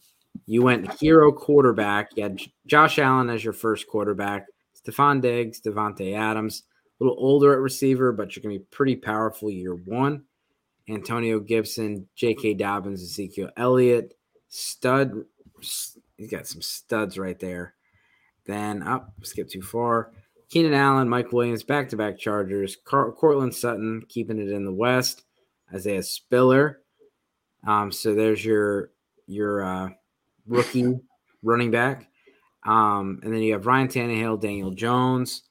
[0.47, 2.11] you went hero quarterback.
[2.15, 6.63] You had Josh Allen as your first quarterback, Stefon Diggs, Davante Adams,
[6.99, 10.24] a little older at receiver, but you're going to be pretty powerful year one.
[10.90, 12.56] Antonio Gibson, J.K.
[12.56, 14.14] Dobbins, Ezekiel Elliott,
[14.50, 15.24] stud.
[15.58, 17.76] He's got some studs right there.
[18.46, 20.12] Then up, oh, skip too far.
[20.50, 22.76] Keenan Allen, Mike Williams, back to back Chargers.
[22.76, 25.24] Car- Courtland Sutton keeping it in the West.
[25.74, 26.82] Isaiah Spiller.
[27.66, 28.92] Um, so there's your
[29.28, 29.90] your uh,
[30.46, 31.00] rookie
[31.44, 32.10] running back.
[32.64, 35.44] Um, and then you have Ryan Tannehill, Daniel Jones,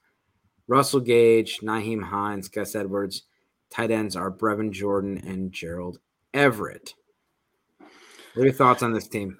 [0.68, 3.22] Russell Gage, Nyheim Hines, Gus Edwards.
[3.70, 5.98] Tight ends are Brevin Jordan and Gerald
[6.34, 6.94] Everett.
[8.34, 9.38] What are your thoughts on this team?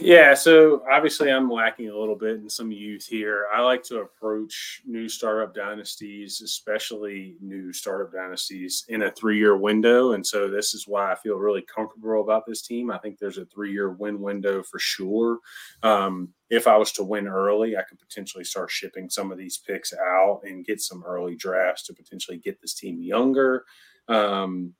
[0.00, 3.46] Yeah, so obviously I'm lacking a little bit in some youth here.
[3.54, 9.56] I like to approach new startup dynasties, especially new startup dynasties, in a three year
[9.56, 10.12] window.
[10.12, 12.90] And so this is why I feel really comfortable about this team.
[12.90, 15.38] I think there's a three year win window for sure.
[15.82, 19.58] Um, if I was to win early, I could potentially start shipping some of these
[19.58, 23.64] picks out and get some early drafts to potentially get this team younger.
[24.08, 24.74] Um,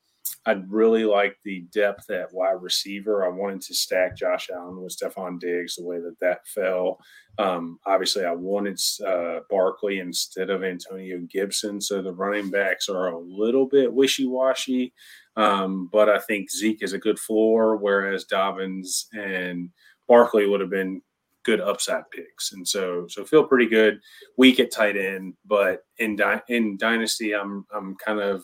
[0.45, 3.25] I'd really like the depth at wide receiver.
[3.25, 6.99] I wanted to stack Josh Allen with Stefon Diggs the way that that fell.
[7.39, 11.81] Um, obviously, I wanted uh, Barkley instead of Antonio Gibson.
[11.81, 14.93] So the running backs are a little bit wishy washy.
[15.37, 19.71] Um, but I think Zeke is a good floor, whereas Dobbins and
[20.09, 21.01] Barkley would have been
[21.45, 22.53] good upside picks.
[22.53, 24.01] And so, so feel pretty good.
[24.37, 26.19] Weak at tight end, but in
[26.49, 28.43] in dynasty, I'm I'm kind of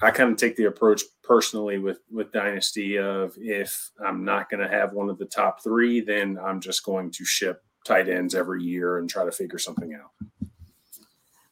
[0.00, 4.60] I kind of take the approach personally with with Dynasty of if I'm not going
[4.60, 8.34] to have one of the top three, then I'm just going to ship tight ends
[8.34, 10.50] every year and try to figure something out.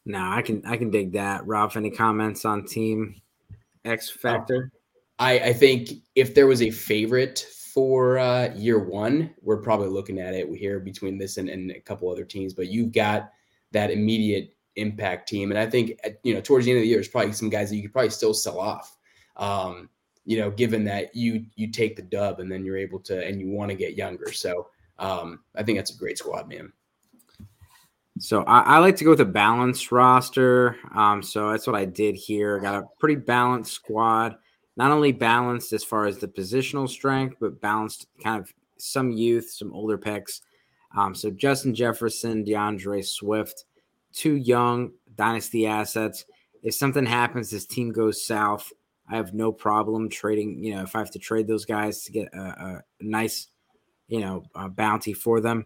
[0.05, 1.45] No, I can I can dig that.
[1.45, 3.15] Rob, any comments on Team
[3.83, 4.71] X Factor?
[5.19, 10.19] I, I think if there was a favorite for uh, year one, we're probably looking
[10.19, 12.53] at it here between this and, and a couple other teams.
[12.53, 13.31] But you've got
[13.71, 15.51] that immediate impact team.
[15.51, 17.69] And I think you know towards the end of the year, there's probably some guys
[17.69, 18.97] that you could probably still sell off.
[19.35, 19.89] Um,
[20.25, 23.39] you know, given that you you take the dub and then you're able to and
[23.39, 24.31] you want to get younger.
[24.31, 24.67] So
[24.99, 26.73] um, I think that's a great squad, man.
[28.19, 30.75] So I, I, like to go with a balanced roster.
[30.95, 32.59] Um, so that's what I did here.
[32.59, 34.35] Got a pretty balanced squad.
[34.75, 39.51] Not only balanced as far as the positional strength, but balanced kind of some youth,
[39.51, 40.41] some older picks.
[40.95, 43.65] Um, so Justin Jefferson, D'Andre Swift,
[44.17, 46.25] two young dynasty assets.
[46.63, 48.71] If something happens, this team goes south.
[49.09, 50.63] I have no problem trading.
[50.63, 53.47] You know, if I have to trade those guys to get a, a nice,
[54.07, 55.65] you know, bounty for them.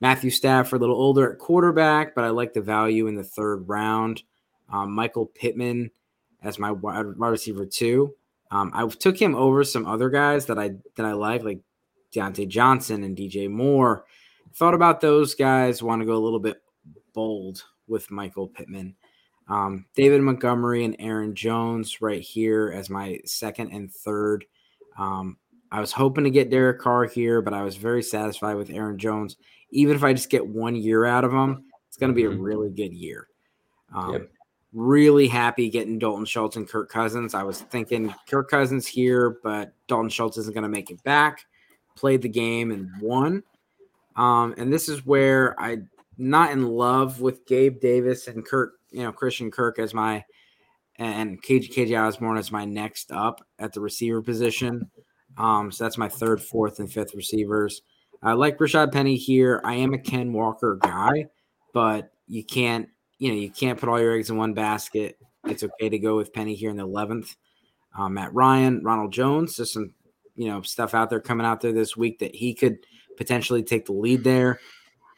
[0.00, 3.68] Matthew Stafford, a little older at quarterback, but I like the value in the third
[3.68, 4.22] round.
[4.68, 5.90] Um, Michael Pittman
[6.42, 8.14] as my wide receiver two.
[8.50, 11.60] Um, I took him over some other guys that I that I like, like
[12.12, 14.04] Diontae Johnson and DJ Moore.
[14.54, 15.82] Thought about those guys.
[15.82, 16.60] Want to go a little bit
[17.14, 18.94] bold with Michael Pittman.
[19.48, 24.44] Um, David Montgomery and Aaron Jones right here as my second and third.
[24.98, 25.36] Um,
[25.70, 28.98] I was hoping to get Derek Carr here, but I was very satisfied with Aaron
[28.98, 29.36] Jones.
[29.70, 32.28] Even if I just get one year out of him, it's going to be a
[32.28, 32.42] mm-hmm.
[32.42, 33.26] really good year.
[33.94, 34.30] Um, yep.
[34.74, 37.34] Really happy getting Dalton Schultz and Kirk Cousins.
[37.34, 41.44] I was thinking Kirk Cousins here, but Dalton Schultz isn't going to make it back.
[41.96, 43.42] Played the game and won.
[44.16, 45.78] Um, and this is where I
[46.22, 50.24] not in love with Gabe Davis and Kirk, you know, Christian Kirk as my
[50.96, 54.88] and KJ, KJ Osborn as my next up at the receiver position.
[55.36, 57.82] Um, so that's my third, fourth, and fifth receivers.
[58.22, 59.60] I like Rashaad Penny here.
[59.64, 61.26] I am a Ken Walker guy,
[61.72, 65.18] but you can't, you know, you can't put all your eggs in one basket.
[65.46, 67.34] It's okay to go with Penny here in the eleventh.
[67.98, 69.56] Um, Matt Ryan, Ronald Jones.
[69.56, 69.92] There's some,
[70.36, 72.78] you know, stuff out there coming out there this week that he could
[73.16, 74.60] potentially take the lead there.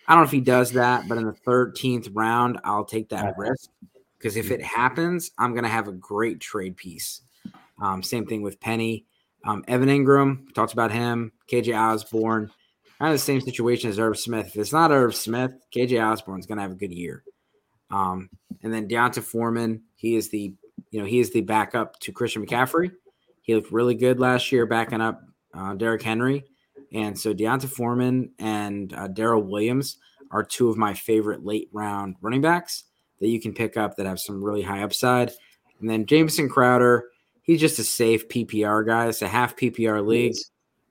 [0.06, 3.34] I don't know if he does that, but in the 13th round, I'll take that
[3.38, 3.70] risk
[4.18, 7.22] because if it happens, I'm going to have a great trade piece.
[7.80, 9.06] Um, same thing with Penny.
[9.44, 11.32] Um, Evan Engram, talks about him.
[11.50, 12.50] KJ Osborn,
[12.98, 14.48] kind of the same situation as Irv Smith.
[14.48, 17.22] If it's not Irv Smith, KJ Osborn's going to have a good year.
[17.90, 18.30] Um,
[18.62, 20.54] and then D'Onta Foreman, he is the
[20.90, 22.90] you know he is the backup to Christian McCaffrey.
[23.42, 25.20] He looked really good last year, backing up
[25.52, 26.44] uh, Derrick Henry.
[26.94, 29.98] And so D'Onta Foreman and uh, Darrel Williams
[30.30, 32.84] are two of my favorite late round running backs
[33.20, 35.32] that you can pick up that have some really high upside.
[35.80, 37.10] And then Jamison Crowder,
[37.42, 39.08] he's just a safe PPR guy.
[39.08, 40.36] It's a half PPR league.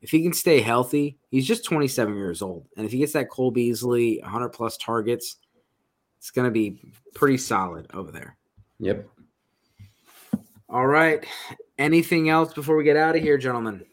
[0.01, 2.68] If he can stay healthy, he's just 27 years old.
[2.76, 5.38] And if he gets that Cole Beasley 100 plus targets,
[6.18, 8.38] it's going to be pretty solid over there.
[8.80, 9.08] Yep.
[10.68, 11.26] All right.
[11.78, 13.86] Anything else before we get out of here, gentlemen?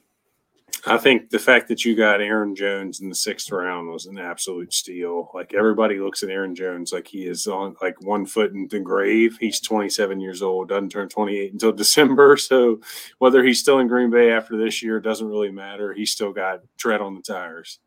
[0.87, 4.19] I think the fact that you got Aaron Jones in the sixth round was an
[4.19, 5.31] absolute steal.
[5.35, 8.81] Like everybody looks at Aaron Jones like he is on like one foot in the
[8.81, 9.37] grave.
[9.41, 12.37] He's 27 years old, doesn't turn 28 until December.
[12.37, 12.81] So
[13.19, 15.93] whether he's still in Green Bay after this year doesn't really matter.
[15.93, 17.79] He's still got tread on the tires.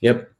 [0.00, 0.30] Yep.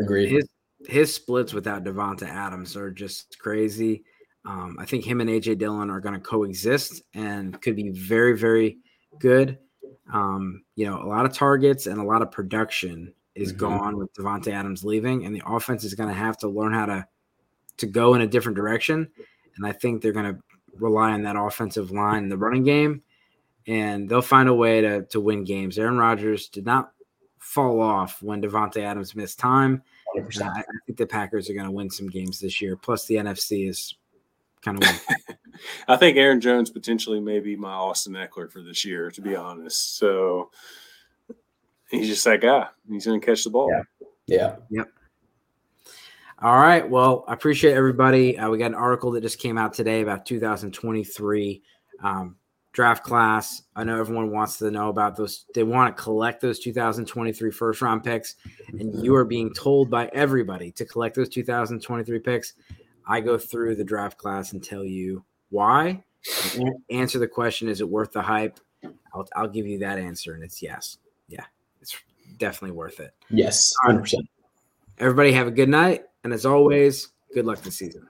[0.00, 0.30] Agreed.
[0.30, 0.48] His
[0.86, 4.04] his splits without Davante Adams are just crazy.
[4.44, 8.38] Um, I think him and AJ Dillon are going to coexist and could be very,
[8.38, 8.78] very
[9.18, 9.58] good.
[10.12, 13.58] Um, you know, a lot of targets and a lot of production is mm-hmm.
[13.58, 16.86] gone with Davante Adams leaving, and the offense is going to have to learn how
[16.86, 17.06] to
[17.78, 19.08] to go in a different direction.
[19.56, 20.40] And I think they're going to
[20.78, 23.02] rely on that offensive line in the running game,
[23.66, 25.78] and they'll find a way to to win games.
[25.78, 26.92] Aaron Rodgers did not
[27.38, 29.82] fall off when Davante Adams missed time.
[30.16, 32.76] I, I think the Packers are going to win some games this year.
[32.76, 33.94] Plus, the NFC is
[34.66, 35.06] kind of.
[35.88, 39.34] I think Aaron Jones potentially may be my Austin Ekeler for this year, to be
[39.34, 39.96] honest.
[39.96, 40.50] So
[41.90, 42.66] he's just that guy.
[42.88, 43.70] He's going to catch the ball.
[43.70, 43.82] Yeah.
[44.26, 44.56] Yeah.
[44.70, 44.88] Yep.
[46.42, 46.88] All right.
[46.88, 48.38] Well, I appreciate everybody.
[48.38, 51.62] Uh, we got an article that just came out today about 2023
[52.02, 52.36] um,
[52.72, 53.62] draft class.
[53.74, 55.46] I know everyone wants to know about those.
[55.54, 58.34] They want to collect those 2023 first round picks,
[58.68, 62.52] and you are being told by everybody to collect those 2023 picks.
[63.06, 66.04] I go through the draft class and tell you why.
[66.90, 68.58] answer the question: Is it worth the hype?
[69.14, 70.98] I'll, I'll give you that answer, and it's yes.
[71.28, 71.44] Yeah,
[71.80, 71.96] it's
[72.38, 73.14] definitely worth it.
[73.30, 74.28] Yes, hundred percent.
[74.98, 78.08] Everybody have a good night, and as always, good luck this season.